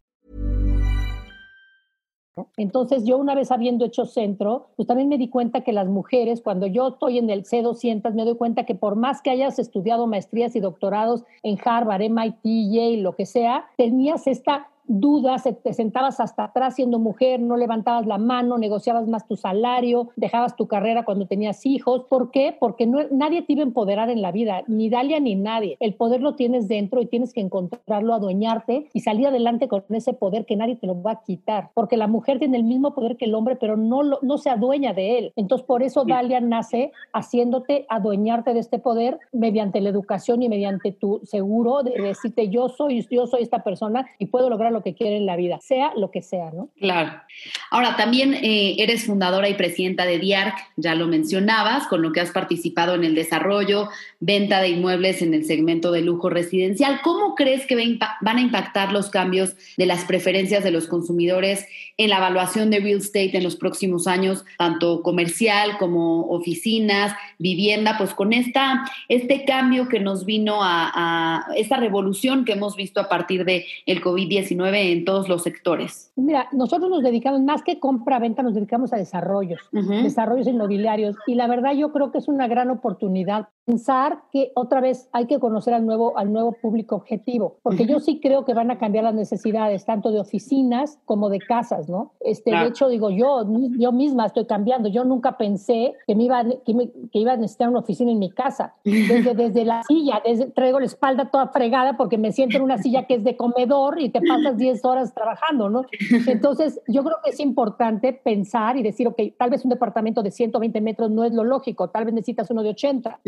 Entonces, 2.57 3.05
yo 3.05 3.17
una 3.17 3.35
vez 3.35 3.51
habiendo 3.51 3.85
hecho 3.85 4.05
centro, 4.05 4.67
pues 4.75 4.87
también 4.87 5.09
me 5.09 5.17
di 5.17 5.29
cuenta 5.29 5.61
que 5.61 5.73
las 5.73 5.87
mujeres, 5.87 6.41
cuando 6.41 6.67
yo 6.67 6.89
estoy 6.89 7.17
en 7.17 7.29
el 7.29 7.43
C200, 7.43 8.13
me 8.13 8.25
doy 8.25 8.35
cuenta 8.35 8.65
que 8.65 8.75
por 8.75 8.95
más 8.95 9.21
que 9.21 9.29
hayas 9.29 9.59
estudiado 9.59 10.07
maestrías 10.07 10.55
y 10.55 10.59
doctorados 10.59 11.23
en 11.43 11.57
Harvard, 11.63 12.01
MIT, 12.01 12.43
Yale, 12.43 12.97
lo 12.97 13.15
que 13.15 13.25
sea, 13.25 13.65
tenías 13.77 14.27
esta 14.27 14.70
dudas, 14.99 15.43
te 15.63 15.73
sentabas 15.73 16.19
hasta 16.19 16.45
atrás 16.45 16.75
siendo 16.75 16.99
mujer, 16.99 17.39
no 17.39 17.57
levantabas 17.57 18.05
la 18.05 18.17
mano, 18.17 18.57
negociabas 18.57 19.07
más 19.07 19.27
tu 19.27 19.35
salario, 19.35 20.09
dejabas 20.15 20.55
tu 20.55 20.67
carrera 20.67 21.05
cuando 21.05 21.25
tenías 21.25 21.65
hijos. 21.65 22.05
¿Por 22.09 22.31
qué? 22.31 22.55
Porque 22.59 22.87
no, 22.87 22.99
nadie 23.11 23.41
te 23.41 23.53
iba 23.53 23.61
a 23.61 23.65
empoderar 23.65 24.09
en 24.09 24.21
la 24.21 24.31
vida, 24.31 24.63
ni 24.67 24.89
Dalia 24.89 25.19
ni 25.19 25.35
nadie. 25.35 25.77
El 25.79 25.95
poder 25.95 26.21
lo 26.21 26.35
tienes 26.35 26.67
dentro 26.67 27.01
y 27.01 27.05
tienes 27.05 27.33
que 27.33 27.41
encontrarlo, 27.41 28.13
adueñarte 28.13 28.89
y 28.93 28.99
salir 29.01 29.27
adelante 29.27 29.67
con 29.67 29.83
ese 29.89 30.13
poder 30.13 30.45
que 30.45 30.55
nadie 30.55 30.75
te 30.75 30.87
lo 30.87 31.01
va 31.01 31.11
a 31.11 31.21
quitar. 31.23 31.69
Porque 31.73 31.97
la 31.97 32.07
mujer 32.07 32.39
tiene 32.39 32.57
el 32.57 32.63
mismo 32.63 32.93
poder 32.93 33.17
que 33.17 33.25
el 33.25 33.35
hombre, 33.35 33.55
pero 33.55 33.77
no, 33.77 34.03
lo, 34.03 34.19
no 34.21 34.37
se 34.37 34.49
adueña 34.49 34.93
de 34.93 35.17
él. 35.17 35.33
Entonces, 35.35 35.65
por 35.65 35.83
eso 35.83 36.05
Dalia 36.05 36.41
nace 36.41 36.91
haciéndote 37.13 37.85
adueñarte 37.89 38.53
de 38.53 38.59
este 38.59 38.79
poder 38.79 39.19
mediante 39.31 39.81
la 39.81 39.89
educación 39.89 40.41
y 40.41 40.49
mediante 40.49 40.91
tu 40.91 41.21
seguro 41.23 41.83
de 41.83 41.91
decirte 41.91 42.49
yo 42.49 42.69
soy, 42.69 43.05
yo 43.09 43.27
soy 43.27 43.43
esta 43.43 43.63
persona 43.63 44.05
y 44.19 44.27
puedo 44.27 44.49
lograr 44.49 44.71
lo 44.71 44.80
que 44.83 44.93
quiere 44.93 45.17
en 45.17 45.25
la 45.25 45.35
vida, 45.35 45.59
sea 45.61 45.91
lo 45.95 46.11
que 46.11 46.21
sea, 46.21 46.51
¿no? 46.51 46.69
Claro. 46.79 47.21
Ahora, 47.69 47.95
también 47.95 48.33
eh, 48.33 48.75
eres 48.79 49.05
fundadora 49.05 49.49
y 49.49 49.53
presidenta 49.53 50.05
de 50.05 50.19
DIARC, 50.19 50.55
ya 50.77 50.95
lo 50.95 51.07
mencionabas, 51.07 51.87
con 51.87 52.01
lo 52.01 52.11
que 52.11 52.21
has 52.21 52.31
participado 52.31 52.95
en 52.95 53.03
el 53.03 53.15
desarrollo, 53.15 53.89
venta 54.19 54.61
de 54.61 54.69
inmuebles 54.69 55.21
en 55.21 55.33
el 55.33 55.45
segmento 55.45 55.91
de 55.91 56.01
lujo 56.01 56.29
residencial. 56.29 57.01
¿Cómo 57.03 57.35
crees 57.35 57.65
que 57.65 57.75
van 58.21 58.37
a 58.37 58.41
impactar 58.41 58.91
los 58.91 59.09
cambios 59.09 59.55
de 59.77 59.85
las 59.85 60.05
preferencias 60.05 60.63
de 60.63 60.71
los 60.71 60.87
consumidores 60.87 61.67
en 61.97 62.09
la 62.09 62.17
evaluación 62.17 62.69
de 62.69 62.79
real 62.79 62.97
estate 62.97 63.37
en 63.37 63.43
los 63.43 63.55
próximos 63.55 64.07
años, 64.07 64.43
tanto 64.57 65.01
comercial 65.03 65.77
como 65.77 66.27
oficinas, 66.29 67.15
vivienda, 67.37 67.95
pues 67.97 68.13
con 68.13 68.33
esta, 68.33 68.89
este 69.07 69.45
cambio 69.45 69.87
que 69.87 69.99
nos 69.99 70.25
vino 70.25 70.59
a, 70.61 71.45
esta 71.55 71.77
revolución 71.77 72.45
que 72.45 72.53
hemos 72.53 72.75
visto 72.75 72.99
a 72.99 73.09
partir 73.09 73.45
del 73.45 73.65
el 73.85 74.01
COVID-19 74.01 74.70
en 74.73 75.05
todos 75.05 75.29
los 75.29 75.43
sectores? 75.43 76.11
Mira, 76.15 76.47
nosotros 76.51 76.89
nos 76.89 77.03
dedicamos 77.03 77.41
más 77.41 77.63
que 77.63 77.79
compra-venta, 77.79 78.43
nos 78.43 78.53
dedicamos 78.53 78.93
a 78.93 78.97
desarrollos, 78.97 79.59
desarrollos 79.71 80.47
inmobiliarios. 80.47 81.15
Y 81.27 81.35
la 81.35 81.47
verdad 81.47 81.73
yo 81.73 81.91
creo 81.91 82.11
que 82.11 82.17
es 82.17 82.27
una 82.27 82.47
gran 82.47 82.69
oportunidad 82.69 83.47
pensar 83.65 84.23
que 84.31 84.51
otra 84.55 84.81
vez 84.81 85.07
hay 85.13 85.27
que 85.27 85.39
conocer 85.39 85.73
al 85.73 85.85
nuevo, 85.85 86.17
al 86.17 86.33
nuevo 86.33 86.53
público 86.53 86.95
objetivo, 86.95 87.59
porque 87.63 87.85
yo 87.85 87.99
sí 87.99 88.19
creo 88.19 88.43
que 88.43 88.53
van 88.53 88.71
a 88.71 88.77
cambiar 88.77 89.03
las 89.03 89.13
necesidades, 89.13 89.85
tanto 89.85 90.11
de 90.11 90.19
oficinas 90.19 90.99
como 91.05 91.29
de 91.29 91.39
casas, 91.39 91.87
¿no? 91.87 92.13
Este, 92.19 92.51
De 92.51 92.67
hecho, 92.67 92.89
digo, 92.89 93.09
yo, 93.09 93.45
yo 93.77 93.91
misma 93.91 94.25
estoy 94.25 94.45
cambiando. 94.45 94.89
Yo 94.89 95.05
nunca 95.05 95.37
pensé 95.37 95.93
que 96.07 96.15
me 96.15 96.23
iba, 96.23 96.43
que, 96.65 96.73
me, 96.73 96.89
que 96.89 97.19
iba 97.19 97.33
a 97.33 97.37
necesitar 97.37 97.69
una 97.69 97.79
oficina 97.79 98.11
en 98.11 98.19
mi 98.19 98.29
casa. 98.29 98.75
Desde, 98.83 99.33
desde 99.35 99.65
la 99.65 99.83
silla, 99.83 100.21
desde, 100.25 100.47
traigo 100.47 100.79
la 100.79 100.85
espalda 100.85 101.29
toda 101.29 101.47
fregada 101.47 101.97
porque 101.97 102.17
me 102.17 102.31
siento 102.31 102.57
en 102.57 102.63
una 102.63 102.77
silla 102.77 103.05
que 103.05 103.15
es 103.15 103.23
de 103.23 103.37
comedor 103.37 104.01
y 104.01 104.09
te 104.09 104.21
pasas 104.21 104.50
10 104.57 104.83
horas 104.85 105.13
trabajando, 105.13 105.69
¿no? 105.69 105.85
Entonces, 106.27 106.81
yo 106.87 107.03
creo 107.03 107.17
que 107.23 107.31
es 107.31 107.39
importante 107.39 108.13
pensar 108.13 108.77
y 108.77 108.83
decir, 108.83 109.07
ok, 109.07 109.19
tal 109.37 109.49
vez 109.49 109.63
un 109.63 109.69
departamento 109.69 110.23
de 110.23 110.31
120 110.31 110.81
metros 110.81 111.11
no 111.11 111.23
es 111.23 111.33
lo 111.33 111.43
lógico, 111.43 111.89
tal 111.89 112.05
vez 112.05 112.13
necesitas 112.13 112.49
uno 112.49 112.63
de 112.63 112.69
80, 112.69 113.19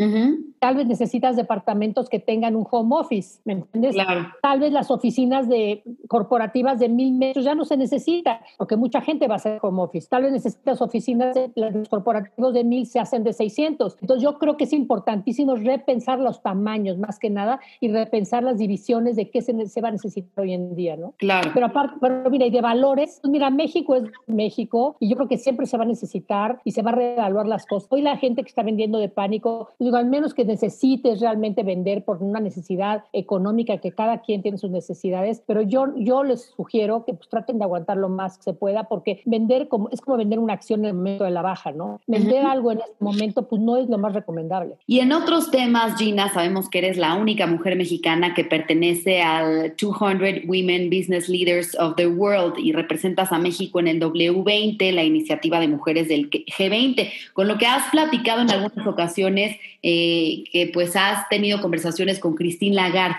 tal 0.58 0.76
vez 0.76 0.86
necesitas 0.86 1.36
departamentos 1.36 2.08
que 2.08 2.18
tengan 2.18 2.56
un 2.56 2.66
home 2.70 2.94
office, 2.96 3.40
¿me 3.44 3.54
entiendes? 3.54 3.96
Tal 4.42 4.60
vez 4.60 4.72
las 4.72 4.90
oficinas 4.90 5.48
de 5.48 5.82
corporativas 6.08 6.78
de 6.78 6.88
mil 6.88 7.12
metros 7.12 7.44
ya 7.44 7.54
no 7.54 7.64
se 7.64 7.76
necesitan, 7.76 8.38
porque 8.58 8.76
mucha 8.76 9.00
gente 9.00 9.26
va 9.28 9.34
a 9.34 9.36
hacer 9.36 9.58
home 9.62 9.82
office. 9.82 10.08
Tal 10.08 10.22
vez 10.22 10.32
necesitas 10.32 10.80
oficinas 10.80 11.34
de 11.34 11.50
los 11.54 11.88
corporativos 11.88 12.54
de 12.54 12.64
mil 12.64 12.86
se 12.86 13.00
hacen 13.00 13.24
de 13.24 13.32
600. 13.32 13.98
Entonces, 14.00 14.22
yo 14.22 14.38
creo 14.38 14.56
que 14.56 14.64
es 14.64 14.72
importantísimo 14.72 15.56
repensar 15.56 16.18
los 16.18 16.42
tamaños 16.42 16.98
más 16.98 17.18
que 17.18 17.30
nada 17.30 17.60
y 17.80 17.88
repensar 17.88 18.42
las 18.42 18.58
divisiones 18.58 19.16
de 19.16 19.30
qué 19.30 19.42
se, 19.42 19.66
se 19.66 19.80
va 19.80 19.88
a 19.88 19.92
necesitar 19.92 20.44
hoy 20.44 20.52
en 20.52 20.74
día, 20.74 20.96
¿no? 20.96 21.13
Claro. 21.18 21.50
Pero 21.54 21.66
aparte, 21.66 21.96
pero 22.00 22.30
mira, 22.30 22.46
y 22.46 22.50
de 22.50 22.60
valores, 22.60 23.18
pues 23.22 23.30
mira, 23.30 23.50
México 23.50 23.94
es 23.94 24.04
México 24.26 24.96
y 25.00 25.08
yo 25.08 25.16
creo 25.16 25.28
que 25.28 25.38
siempre 25.38 25.66
se 25.66 25.76
va 25.76 25.84
a 25.84 25.86
necesitar 25.86 26.60
y 26.64 26.72
se 26.72 26.82
va 26.82 26.90
a 26.90 26.94
reevaluar 26.94 27.46
las 27.46 27.66
cosas. 27.66 27.88
Hoy 27.90 28.02
la 28.02 28.16
gente 28.16 28.42
que 28.42 28.48
está 28.48 28.62
vendiendo 28.62 28.98
de 28.98 29.08
pánico, 29.08 29.70
digo, 29.78 29.96
al 29.96 30.06
menos 30.06 30.34
que 30.34 30.44
necesites 30.44 31.20
realmente 31.20 31.62
vender 31.62 32.04
por 32.04 32.22
una 32.22 32.40
necesidad 32.40 33.04
económica, 33.12 33.78
que 33.78 33.92
cada 33.92 34.20
quien 34.22 34.42
tiene 34.42 34.58
sus 34.58 34.70
necesidades, 34.70 35.42
pero 35.46 35.62
yo, 35.62 35.94
yo 35.96 36.24
les 36.24 36.52
sugiero 36.56 37.04
que 37.04 37.14
pues 37.14 37.28
traten 37.28 37.58
de 37.58 37.64
aguantar 37.64 37.96
lo 37.96 38.08
más 38.08 38.36
que 38.38 38.44
se 38.44 38.54
pueda, 38.54 38.84
porque 38.84 39.22
vender 39.24 39.68
como, 39.68 39.88
es 39.90 40.00
como 40.00 40.16
vender 40.16 40.38
una 40.38 40.54
acción 40.54 40.80
en 40.80 40.86
el 40.86 40.94
momento 40.94 41.24
de 41.24 41.30
la 41.30 41.42
baja, 41.42 41.72
¿no? 41.72 42.00
Vender 42.06 42.44
algo 42.44 42.72
en 42.72 42.78
este 42.78 42.96
momento, 43.00 43.48
pues 43.48 43.60
no 43.60 43.76
es 43.76 43.88
lo 43.88 43.98
más 43.98 44.14
recomendable. 44.14 44.76
Y 44.86 45.00
en 45.00 45.12
otros 45.12 45.50
temas, 45.50 45.96
Gina, 45.98 46.28
sabemos 46.32 46.68
que 46.68 46.78
eres 46.78 46.96
la 46.96 47.14
única 47.14 47.46
mujer 47.46 47.76
mexicana 47.76 48.34
que 48.34 48.44
pertenece 48.44 49.22
al 49.22 49.74
200 49.80 50.44
Women 50.46 50.90
Business 50.90 51.03
Leaders 51.08 51.76
of 51.78 51.96
the 51.96 52.06
World 52.06 52.58
y 52.58 52.72
representas 52.72 53.32
a 53.32 53.38
México 53.38 53.80
en 53.80 53.88
el 53.88 54.00
W20, 54.00 54.92
la 54.92 55.04
iniciativa 55.04 55.60
de 55.60 55.68
mujeres 55.68 56.08
del 56.08 56.30
G20, 56.30 57.10
con 57.32 57.48
lo 57.48 57.58
que 57.58 57.66
has 57.66 57.90
platicado 57.90 58.42
en 58.42 58.50
algunas 58.50 58.86
ocasiones, 58.86 59.56
eh, 59.82 60.44
que 60.52 60.70
pues 60.72 60.96
has 60.96 61.28
tenido 61.28 61.60
conversaciones 61.60 62.18
con 62.18 62.34
Christine 62.34 62.74
Lagarde. 62.74 63.16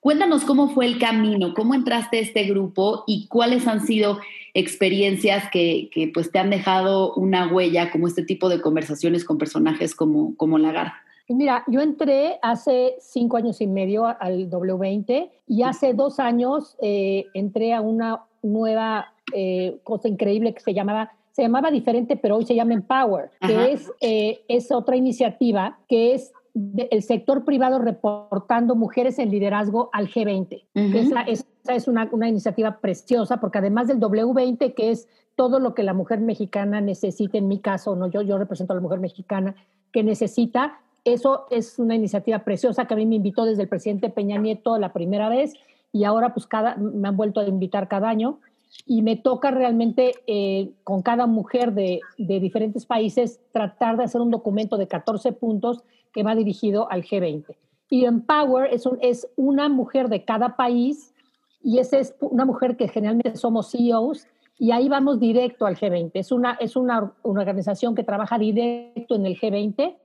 Cuéntanos 0.00 0.44
cómo 0.44 0.70
fue 0.74 0.86
el 0.86 0.98
camino, 0.98 1.54
cómo 1.54 1.74
entraste 1.74 2.18
a 2.18 2.20
este 2.20 2.44
grupo 2.44 3.04
y 3.06 3.26
cuáles 3.26 3.66
han 3.66 3.84
sido 3.86 4.20
experiencias 4.54 5.44
que, 5.52 5.90
que 5.92 6.08
pues 6.08 6.30
te 6.30 6.38
han 6.38 6.50
dejado 6.50 7.14
una 7.14 7.48
huella 7.48 7.90
como 7.90 8.06
este 8.06 8.22
tipo 8.22 8.48
de 8.48 8.60
conversaciones 8.60 9.24
con 9.24 9.38
personajes 9.38 9.94
como, 9.94 10.36
como 10.36 10.58
Lagarde. 10.58 10.92
Mira, 11.28 11.64
yo 11.66 11.80
entré 11.80 12.38
hace 12.42 12.96
cinco 13.00 13.36
años 13.36 13.60
y 13.60 13.66
medio 13.66 14.06
al 14.06 14.48
W20 14.48 15.30
y 15.46 15.62
hace 15.62 15.92
dos 15.92 16.18
años 16.18 16.76
eh, 16.80 17.26
entré 17.34 17.74
a 17.74 17.82
una 17.82 18.24
nueva 18.42 19.12
eh, 19.34 19.78
cosa 19.84 20.08
increíble 20.08 20.54
que 20.54 20.60
se 20.60 20.72
llamaba 20.72 21.12
se 21.38 21.42
llamaba 21.42 21.70
diferente, 21.70 22.16
pero 22.16 22.34
hoy 22.34 22.44
se 22.44 22.56
llama 22.56 22.74
Empower, 22.74 23.30
que 23.40 23.70
es, 23.70 23.88
eh, 24.00 24.40
es 24.48 24.72
otra 24.72 24.96
iniciativa 24.96 25.78
que 25.88 26.12
es 26.12 26.32
el 26.90 27.02
sector 27.04 27.44
privado 27.44 27.78
reportando 27.78 28.74
mujeres 28.74 29.20
en 29.20 29.30
liderazgo 29.30 29.88
al 29.92 30.08
G20. 30.08 30.64
esa, 30.74 31.22
esa, 31.22 31.44
es 31.68 31.86
una, 31.86 32.08
una, 32.10 32.28
iniciativa 32.28 32.80
preciosa 32.80 33.38
porque 33.38 33.58
además 33.58 33.86
del 33.86 34.00
W20, 34.00 34.74
que 34.74 34.90
es 34.90 35.06
todo 35.36 35.60
lo 35.60 35.74
que 35.74 35.84
la 35.84 35.94
mujer 35.94 36.18
mexicana 36.18 36.80
necesita, 36.80 37.38
en 37.38 37.46
mi 37.46 37.60
caso, 37.60 37.94
no 37.94 38.08
yo, 38.08 38.22
yo 38.22 38.36
represento 38.36 38.72
a 38.72 38.76
la 38.76 38.82
mujer 38.82 38.98
mexicana 38.98 39.54
que 39.92 40.02
necesita, 40.02 40.80
eso 41.04 41.46
es 41.50 41.78
una 41.78 41.94
iniciativa 41.94 42.40
preciosa 42.40 42.86
que 42.86 42.94
a 42.94 42.96
mí 42.96 43.06
me 43.06 43.16
invitó 43.16 43.44
desde 43.44 43.62
el 43.62 43.68
presidente 43.68 44.10
Peña 44.10 44.38
Nieto 44.38 44.78
la 44.78 44.92
primera 44.92 45.28
vez 45.28 45.54
y 45.92 46.04
ahora 46.04 46.34
pues 46.34 46.46
cada, 46.46 46.76
me 46.76 47.08
han 47.08 47.16
vuelto 47.16 47.40
a 47.40 47.46
invitar 47.46 47.88
cada 47.88 48.08
año 48.08 48.40
y 48.86 49.02
me 49.02 49.16
toca 49.16 49.50
realmente 49.50 50.14
eh, 50.26 50.72
con 50.84 51.02
cada 51.02 51.26
mujer 51.26 51.72
de, 51.72 52.00
de, 52.18 52.40
diferentes 52.40 52.84
países 52.84 53.40
tratar 53.52 53.96
de 53.96 54.04
hacer 54.04 54.20
un 54.20 54.30
documento 54.30 54.76
de 54.76 54.86
14 54.86 55.32
puntos 55.32 55.82
que 56.12 56.22
va 56.22 56.34
dirigido 56.34 56.90
al 56.90 57.02
G20. 57.02 57.56
Y 57.90 58.04
Empower 58.04 58.72
es, 58.72 58.84
un, 58.84 58.98
es 59.00 59.28
una 59.36 59.68
mujer 59.68 60.08
de 60.08 60.24
cada 60.24 60.56
país 60.56 61.14
y 61.62 61.78
esa 61.78 61.98
es 61.98 62.14
una 62.20 62.44
mujer 62.44 62.76
que 62.76 62.88
generalmente 62.88 63.36
somos 63.36 63.70
CEOs 63.70 64.26
y 64.58 64.72
ahí 64.72 64.88
vamos 64.88 65.20
directo 65.20 65.66
al 65.66 65.76
G20. 65.76 66.10
Es 66.14 66.32
una, 66.32 66.54
es 66.60 66.76
una, 66.76 67.12
una 67.22 67.40
organización 67.40 67.94
que 67.94 68.04
trabaja 68.04 68.38
directo 68.38 69.14
en 69.14 69.26
el 69.26 69.38
G20, 69.38 69.96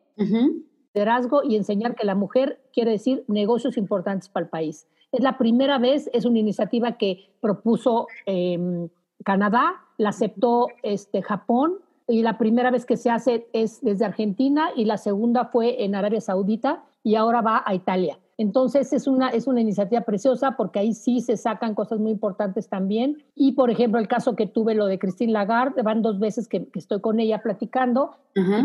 liderazgo 0.93 1.43
y 1.43 1.55
enseñar 1.55 1.95
que 1.95 2.05
la 2.05 2.15
mujer 2.15 2.59
quiere 2.71 2.91
decir 2.91 3.23
negocios 3.27 3.77
importantes 3.77 4.29
para 4.29 4.45
el 4.45 4.49
país. 4.49 4.87
Es 5.11 5.21
la 5.21 5.37
primera 5.37 5.77
vez, 5.77 6.09
es 6.13 6.25
una 6.25 6.39
iniciativa 6.39 6.97
que 6.97 7.29
propuso 7.41 8.07
eh, 8.25 8.87
Canadá, 9.23 9.75
la 9.97 10.09
aceptó 10.09 10.67
este, 10.81 11.21
Japón, 11.21 11.79
y 12.07 12.21
la 12.21 12.37
primera 12.37 12.71
vez 12.71 12.85
que 12.85 12.97
se 12.97 13.09
hace 13.09 13.47
es 13.53 13.81
desde 13.81 14.05
Argentina 14.05 14.69
y 14.75 14.85
la 14.85 14.97
segunda 14.97 15.45
fue 15.45 15.83
en 15.83 15.95
Arabia 15.95 16.21
Saudita 16.21 16.83
y 17.01 17.15
ahora 17.15 17.41
va 17.41 17.63
a 17.65 17.73
Italia. 17.73 18.19
Entonces 18.37 18.91
es 18.93 19.07
una, 19.07 19.29
es 19.29 19.47
una 19.47 19.61
iniciativa 19.61 20.01
preciosa 20.01 20.55
porque 20.57 20.79
ahí 20.79 20.93
sí 20.93 21.21
se 21.21 21.37
sacan 21.37 21.75
cosas 21.75 21.99
muy 21.99 22.11
importantes 22.11 22.67
también. 22.67 23.23
Y 23.35 23.53
por 23.53 23.69
ejemplo, 23.69 23.99
el 23.99 24.07
caso 24.07 24.35
que 24.35 24.47
tuve, 24.47 24.73
lo 24.73 24.87
de 24.87 24.97
Christine 24.99 25.31
Lagarde, 25.31 25.83
van 25.83 26.01
dos 26.01 26.19
veces 26.19 26.47
que, 26.47 26.65
que 26.67 26.79
estoy 26.79 26.99
con 26.99 27.19
ella 27.19 27.41
platicando. 27.41 28.11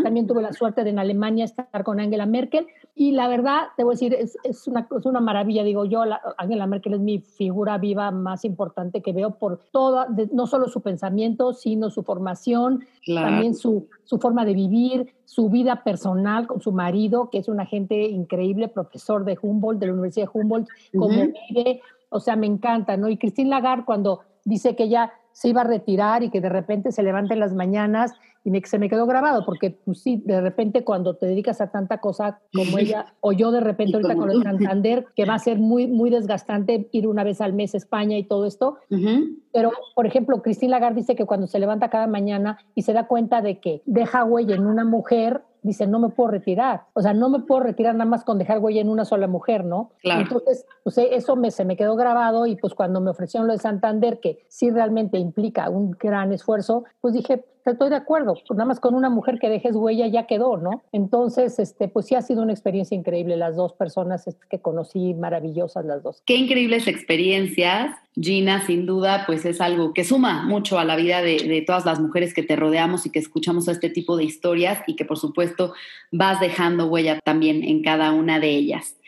También 0.01 0.25
tuve 0.25 0.41
la 0.41 0.51
suerte 0.51 0.83
de 0.83 0.89
en 0.89 0.97
Alemania 0.97 1.45
estar 1.45 1.83
con 1.83 1.99
Angela 1.99 2.25
Merkel. 2.25 2.65
Y 2.95 3.11
la 3.11 3.27
verdad, 3.27 3.67
debo 3.77 3.91
decir, 3.91 4.15
es, 4.15 4.35
es, 4.43 4.67
una, 4.67 4.87
es 4.97 5.05
una 5.05 5.19
maravilla. 5.19 5.63
Digo 5.63 5.85
yo, 5.85 6.05
la, 6.05 6.19
Angela 6.37 6.65
Merkel 6.65 6.95
es 6.95 6.99
mi 6.99 7.19
figura 7.19 7.77
viva 7.77 8.09
más 8.09 8.45
importante 8.45 9.03
que 9.03 9.13
veo 9.13 9.35
por 9.35 9.59
toda, 9.71 10.07
de, 10.07 10.27
no 10.33 10.47
solo 10.47 10.67
su 10.67 10.81
pensamiento, 10.81 11.53
sino 11.53 11.91
su 11.91 12.01
formación, 12.01 12.83
claro. 13.05 13.27
también 13.27 13.53
su, 13.53 13.87
su 14.03 14.17
forma 14.17 14.43
de 14.43 14.55
vivir, 14.55 15.13
su 15.25 15.49
vida 15.49 15.83
personal 15.83 16.47
con 16.47 16.59
su 16.59 16.71
marido, 16.71 17.29
que 17.29 17.37
es 17.37 17.47
un 17.47 17.59
agente 17.59 18.07
increíble, 18.07 18.67
profesor 18.67 19.25
de 19.25 19.37
Humboldt, 19.39 19.58
de 19.79 19.87
la 19.87 19.93
Universidad 19.93 20.25
de 20.25 20.39
Humboldt, 20.39 20.67
cómo 20.93 21.07
uh 21.07 21.23
-huh. 21.23 21.33
vive, 21.49 21.81
o 22.09 22.19
sea, 22.19 22.35
me 22.35 22.47
encanta, 22.47 22.97
¿no? 22.97 23.09
Y 23.09 23.17
Christine 23.17 23.49
Lagarde 23.49 23.85
cuando 23.85 24.21
dice 24.45 24.75
que 24.75 24.83
ella 24.83 25.11
se 25.31 25.49
iba 25.49 25.61
a 25.61 25.63
retirar 25.63 26.23
y 26.23 26.29
que 26.29 26.41
de 26.41 26.49
repente 26.49 26.91
se 26.91 27.03
levanta 27.03 27.33
en 27.33 27.39
las 27.39 27.53
mañanas 27.53 28.13
y 28.43 28.51
me, 28.51 28.61
se 28.61 28.79
me 28.79 28.89
quedó 28.89 29.05
grabado, 29.05 29.45
porque 29.45 29.71
pues 29.71 30.01
sí, 30.01 30.21
de 30.25 30.41
repente 30.41 30.83
cuando 30.83 31.15
te 31.15 31.25
dedicas 31.25 31.61
a 31.61 31.71
tanta 31.71 31.99
cosa 31.99 32.39
como 32.53 32.77
ella, 32.77 33.13
o 33.19 33.31
yo 33.31 33.51
de 33.51 33.59
repente 33.59 33.97
ahorita 33.97 34.15
con 34.15 34.31
el 34.31 34.43
Santander, 34.43 35.05
que 35.15 35.25
va 35.25 35.35
a 35.35 35.39
ser 35.39 35.59
muy, 35.59 35.87
muy 35.87 36.09
desgastante 36.09 36.87
ir 36.91 37.07
una 37.07 37.23
vez 37.23 37.41
al 37.41 37.53
mes 37.53 37.73
a 37.73 37.77
España 37.77 38.17
y 38.17 38.23
todo 38.23 38.45
esto, 38.45 38.77
uh 38.89 38.95
-huh. 38.95 39.37
pero 39.53 39.71
por 39.95 40.05
ejemplo, 40.05 40.41
Christine 40.41 40.71
Lagarde 40.71 41.01
dice 41.01 41.15
que 41.15 41.25
cuando 41.25 41.47
se 41.47 41.59
levanta 41.59 41.89
cada 41.89 42.07
mañana 42.07 42.57
y 42.75 42.83
se 42.83 42.93
da 42.93 43.07
cuenta 43.07 43.41
de 43.41 43.59
que 43.59 43.81
deja 43.85 44.23
huella 44.23 44.55
en 44.55 44.65
una 44.65 44.85
mujer, 44.85 45.41
dice, 45.61 45.87
no 45.87 45.99
me 45.99 46.09
puedo 46.09 46.31
retirar. 46.31 46.83
O 46.93 47.01
sea, 47.01 47.13
no 47.13 47.29
me 47.29 47.39
puedo 47.39 47.61
retirar 47.61 47.95
nada 47.95 48.09
más 48.09 48.23
con 48.23 48.37
dejar 48.37 48.59
huella 48.59 48.81
en 48.81 48.89
una 48.89 49.05
sola 49.05 49.27
mujer, 49.27 49.65
¿no? 49.65 49.91
Claro. 50.01 50.21
Entonces, 50.21 50.65
pues 50.83 50.97
eso 50.97 51.35
me, 51.35 51.51
se 51.51 51.65
me 51.65 51.75
quedó 51.75 51.95
grabado 51.95 52.45
y 52.45 52.55
pues 52.55 52.73
cuando 52.73 53.01
me 53.01 53.11
ofrecieron 53.11 53.47
lo 53.47 53.53
de 53.53 53.59
Santander, 53.59 54.19
que 54.19 54.45
sí 54.47 54.69
realmente 54.69 55.17
implica 55.17 55.69
un 55.69 55.91
gran 55.91 56.31
esfuerzo, 56.31 56.83
pues 57.01 57.13
dije, 57.13 57.45
estoy 57.65 57.89
de 57.89 57.95
acuerdo, 57.95 58.35
nada 58.51 58.65
más 58.65 58.79
con 58.79 58.95
una 58.95 59.09
mujer 59.09 59.39
que 59.39 59.49
dejes 59.49 59.75
huella 59.75 60.07
ya 60.07 60.27
quedó, 60.27 60.57
¿no? 60.57 60.83
Entonces, 60.91 61.59
este, 61.59 61.87
pues 61.87 62.07
sí 62.07 62.15
ha 62.15 62.21
sido 62.21 62.41
una 62.43 62.53
experiencia 62.53 62.95
increíble, 62.95 63.37
las 63.37 63.55
dos 63.55 63.73
personas 63.73 64.27
este, 64.27 64.45
que 64.49 64.59
conocí, 64.59 65.13
maravillosas 65.13 65.85
las 65.85 66.03
dos. 66.03 66.21
Qué 66.25 66.35
increíbles 66.35 66.87
experiencias. 66.87 67.95
Gina, 68.15 68.65
sin 68.65 68.85
duda, 68.85 69.23
pues 69.25 69.45
es 69.45 69.61
algo 69.61 69.93
que 69.93 70.03
suma 70.03 70.43
mucho 70.43 70.77
a 70.77 70.83
la 70.83 70.97
vida 70.97 71.21
de, 71.21 71.37
de, 71.37 71.61
todas 71.61 71.85
las 71.85 72.01
mujeres 72.01 72.33
que 72.33 72.43
te 72.43 72.55
rodeamos 72.55 73.05
y 73.05 73.11
que 73.11 73.19
escuchamos 73.19 73.67
este 73.67 73.89
tipo 73.89 74.17
de 74.17 74.25
historias 74.25 74.81
y 74.87 74.95
que 74.95 75.05
por 75.05 75.17
supuesto 75.17 75.73
vas 76.11 76.39
dejando 76.41 76.87
huella 76.87 77.19
también 77.23 77.63
en 77.63 77.81
cada 77.81 78.11
una 78.11 78.39
de 78.39 78.49
ellas. 78.49 78.98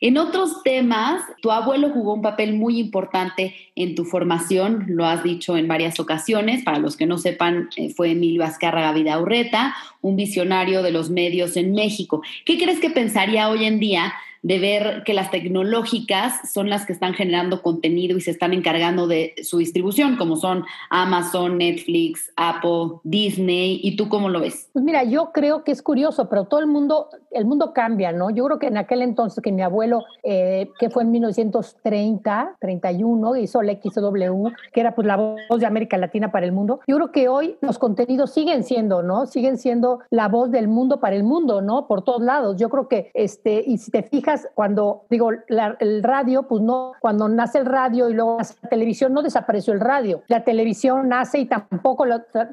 En 0.00 0.16
otros 0.16 0.62
temas, 0.62 1.22
tu 1.42 1.50
abuelo 1.50 1.90
jugó 1.90 2.14
un 2.14 2.22
papel 2.22 2.54
muy 2.54 2.78
importante 2.78 3.54
en 3.74 3.96
tu 3.96 4.04
formación, 4.04 4.84
lo 4.88 5.04
has 5.04 5.24
dicho 5.24 5.56
en 5.56 5.66
varias 5.66 5.98
ocasiones. 5.98 6.62
Para 6.62 6.78
los 6.78 6.96
que 6.96 7.06
no 7.06 7.18
sepan, 7.18 7.68
eh, 7.76 7.90
fue 7.90 8.12
Emilio 8.12 8.44
Azcárraga 8.44 8.92
Vidaurreta, 8.92 9.74
un 10.00 10.14
visionario 10.14 10.82
de 10.82 10.92
los 10.92 11.10
medios 11.10 11.56
en 11.56 11.72
México. 11.72 12.22
¿Qué 12.44 12.58
crees 12.58 12.78
que 12.78 12.90
pensaría 12.90 13.48
hoy 13.48 13.64
en 13.64 13.80
día 13.80 14.14
de 14.42 14.58
ver 14.58 15.02
que 15.04 15.14
las 15.14 15.30
tecnológicas 15.30 16.52
son 16.52 16.70
las 16.70 16.86
que 16.86 16.92
están 16.92 17.14
generando 17.14 17.62
contenido 17.62 18.16
y 18.16 18.20
se 18.20 18.30
están 18.30 18.52
encargando 18.52 19.06
de 19.06 19.34
su 19.42 19.58
distribución, 19.58 20.16
como 20.16 20.36
son 20.36 20.64
Amazon, 20.90 21.58
Netflix, 21.58 22.32
Apple, 22.36 23.00
Disney. 23.04 23.80
¿Y 23.82 23.96
tú 23.96 24.08
cómo 24.08 24.28
lo 24.28 24.40
ves? 24.40 24.68
Pues 24.72 24.84
mira, 24.84 25.04
yo 25.04 25.32
creo 25.32 25.64
que 25.64 25.72
es 25.72 25.82
curioso, 25.82 26.28
pero 26.28 26.44
todo 26.44 26.60
el 26.60 26.66
mundo, 26.66 27.08
el 27.30 27.44
mundo 27.44 27.72
cambia, 27.72 28.12
¿no? 28.12 28.30
Yo 28.30 28.44
creo 28.44 28.58
que 28.58 28.66
en 28.66 28.76
aquel 28.76 29.02
entonces 29.02 29.42
que 29.42 29.52
mi 29.52 29.62
abuelo, 29.62 30.04
eh, 30.22 30.70
que 30.78 30.90
fue 30.90 31.02
en 31.02 31.10
1930, 31.12 32.56
31, 32.60 33.36
hizo 33.36 33.60
el 33.60 33.78
XW, 33.80 34.48
que 34.72 34.80
era 34.80 34.94
pues 34.94 35.06
la 35.06 35.16
voz 35.16 35.60
de 35.60 35.66
América 35.66 35.96
Latina 35.96 36.30
para 36.30 36.46
el 36.46 36.52
mundo, 36.52 36.80
yo 36.86 36.96
creo 36.96 37.12
que 37.12 37.28
hoy 37.28 37.56
los 37.60 37.78
contenidos 37.78 38.32
siguen 38.32 38.64
siendo, 38.64 39.02
¿no? 39.02 39.26
Siguen 39.26 39.58
siendo 39.58 40.00
la 40.10 40.28
voz 40.28 40.50
del 40.50 40.68
mundo 40.68 41.00
para 41.00 41.16
el 41.16 41.24
mundo, 41.24 41.60
¿no? 41.62 41.86
Por 41.86 42.02
todos 42.02 42.22
lados. 42.22 42.56
Yo 42.56 42.68
creo 42.68 42.88
que, 42.88 43.10
este, 43.14 43.62
y 43.66 43.78
si 43.78 43.90
te 43.90 44.02
fijas, 44.02 44.27
cuando 44.54 45.02
digo 45.10 45.30
el 45.30 46.02
radio, 46.02 46.44
pues 46.44 46.62
no, 46.62 46.92
cuando 47.00 47.28
nace 47.28 47.58
el 47.58 47.66
radio 47.66 48.08
y 48.08 48.14
luego 48.14 48.38
nace 48.38 48.54
la 48.62 48.68
televisión, 48.68 49.12
no 49.12 49.22
desapareció 49.22 49.72
el 49.72 49.80
radio. 49.80 50.22
La 50.28 50.44
televisión 50.44 51.08
nace 51.08 51.38
y 51.38 51.46
tampoco, 51.46 52.04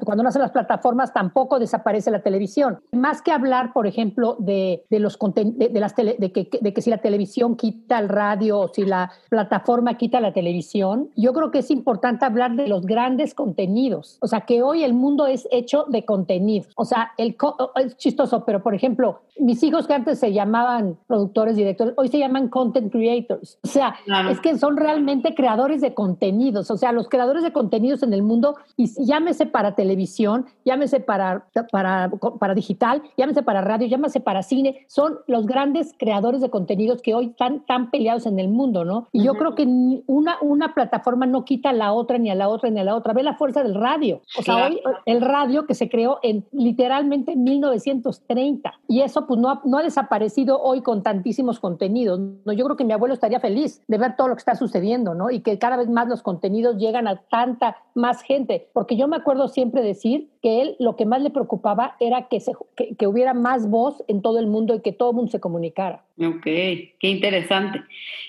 cuando 0.04 0.22
nacen 0.22 0.42
las 0.42 0.50
plataformas, 0.50 1.12
tampoco 1.12 1.58
desaparece 1.58 2.10
la 2.10 2.22
televisión. 2.22 2.80
Más 2.92 3.22
que 3.22 3.32
hablar, 3.32 3.72
por 3.72 3.86
ejemplo, 3.86 4.36
de, 4.38 4.84
de 4.90 4.98
los 4.98 5.18
de, 5.18 5.68
de, 5.68 5.80
las 5.80 5.94
tele, 5.94 6.16
de, 6.18 6.32
que, 6.32 6.48
de 6.60 6.72
que 6.72 6.82
si 6.82 6.90
la 6.90 6.98
televisión 6.98 7.56
quita 7.56 7.98
el 7.98 8.08
radio 8.08 8.60
o 8.60 8.68
si 8.68 8.84
la 8.84 9.12
plataforma 9.28 9.96
quita 9.96 10.20
la 10.20 10.32
televisión, 10.32 11.10
yo 11.16 11.32
creo 11.32 11.50
que 11.50 11.58
es 11.58 11.70
importante 11.70 12.24
hablar 12.24 12.56
de 12.56 12.68
los 12.68 12.86
grandes 12.86 13.34
contenidos. 13.34 14.18
O 14.20 14.26
sea, 14.26 14.42
que 14.42 14.62
hoy 14.62 14.84
el 14.84 14.94
mundo 14.94 15.26
es 15.26 15.46
hecho 15.50 15.84
de 15.88 16.04
contenido. 16.04 16.68
O 16.76 16.84
sea, 16.84 17.12
el, 17.16 17.36
es 17.76 17.96
chistoso, 17.96 18.44
pero 18.44 18.62
por 18.62 18.74
ejemplo, 18.74 19.20
mis 19.38 19.62
hijos 19.62 19.86
que 19.86 19.94
antes 19.94 20.18
se 20.18 20.32
llamaban 20.32 20.98
productores 21.06 21.58
y 21.58 21.64
directores, 21.66 21.94
hoy 21.96 22.08
se 22.08 22.18
llaman 22.18 22.48
content 22.48 22.90
creators. 22.90 23.58
O 23.62 23.68
sea, 23.68 23.96
es 24.30 24.40
que 24.40 24.56
son 24.58 24.76
realmente 24.76 25.34
creadores 25.34 25.80
de 25.80 25.94
contenidos. 25.94 26.70
O 26.70 26.76
sea, 26.76 26.92
los 26.92 27.08
creadores 27.08 27.42
de 27.42 27.52
contenidos 27.52 28.02
en 28.02 28.12
el 28.12 28.22
mundo, 28.22 28.56
y 28.76 28.88
llámese 29.04 29.46
para 29.46 29.74
televisión, 29.74 30.46
llámese 30.64 31.00
para, 31.00 31.46
para, 31.70 32.10
para 32.38 32.54
digital, 32.54 33.02
llámese 33.16 33.42
para 33.42 33.60
radio, 33.60 33.86
llámese 33.86 34.20
para 34.20 34.42
cine, 34.42 34.84
son 34.86 35.18
los 35.26 35.46
grandes 35.46 35.94
creadores 35.98 36.40
de 36.40 36.50
contenidos 36.50 37.02
que 37.02 37.14
hoy 37.14 37.26
están 37.26 37.64
tan 37.66 37.90
peleados 37.90 38.26
en 38.26 38.38
el 38.38 38.48
mundo, 38.48 38.84
¿no? 38.84 39.08
Y 39.12 39.22
yo 39.22 39.34
creo 39.34 39.54
que 39.54 39.64
una, 40.06 40.36
una 40.40 40.74
plataforma 40.74 41.26
no 41.26 41.44
quita 41.44 41.70
a 41.70 41.72
la 41.72 41.92
otra, 41.92 42.18
ni 42.18 42.30
a 42.30 42.34
la 42.34 42.48
otra, 42.48 42.70
ni 42.70 42.80
a 42.80 42.84
la 42.84 42.94
otra. 42.94 43.12
Ve 43.12 43.22
la 43.22 43.34
fuerza 43.34 43.62
del 43.62 43.74
radio. 43.74 44.22
O 44.38 44.42
sea, 44.42 44.66
hoy 44.66 44.80
el 45.04 45.20
radio 45.20 45.66
que 45.66 45.74
se 45.74 45.88
creó 45.88 46.18
en 46.22 46.44
literalmente 46.52 47.36
1930. 47.36 48.74
Y 48.88 49.00
eso 49.00 49.26
pues 49.26 49.40
no 49.40 49.50
ha, 49.50 49.60
no 49.64 49.78
ha 49.78 49.82
desaparecido 49.82 50.60
hoy 50.60 50.82
con 50.82 51.02
tantísimos 51.02 51.55
contenidos. 51.60 52.20
¿no? 52.44 52.52
Yo 52.52 52.64
creo 52.64 52.76
que 52.76 52.84
mi 52.84 52.92
abuelo 52.92 53.14
estaría 53.14 53.40
feliz 53.40 53.82
de 53.88 53.98
ver 53.98 54.16
todo 54.16 54.28
lo 54.28 54.34
que 54.34 54.40
está 54.40 54.54
sucediendo, 54.54 55.14
¿no? 55.14 55.30
Y 55.30 55.40
que 55.40 55.58
cada 55.58 55.76
vez 55.76 55.88
más 55.88 56.08
los 56.08 56.22
contenidos 56.22 56.76
llegan 56.76 57.08
a 57.08 57.22
tanta 57.30 57.76
más 57.94 58.22
gente. 58.22 58.68
Porque 58.72 58.96
yo 58.96 59.08
me 59.08 59.16
acuerdo 59.16 59.48
siempre 59.48 59.82
decir 59.82 60.30
que 60.42 60.62
él 60.62 60.76
lo 60.78 60.96
que 60.96 61.06
más 61.06 61.22
le 61.22 61.30
preocupaba 61.30 61.96
era 62.00 62.28
que, 62.28 62.40
se, 62.40 62.52
que, 62.98 63.06
hubiera 63.06 63.34
más 63.34 63.68
voz 63.68 64.02
en 64.08 64.22
todo 64.22 64.38
el 64.38 64.46
mundo 64.46 64.74
y 64.74 64.80
que 64.80 64.92
todo 64.92 65.10
el 65.10 65.16
mundo 65.16 65.30
se 65.30 65.40
comunicara. 65.40 66.02
Ok, 66.18 66.42
qué 66.44 66.90
interesante. 67.02 67.82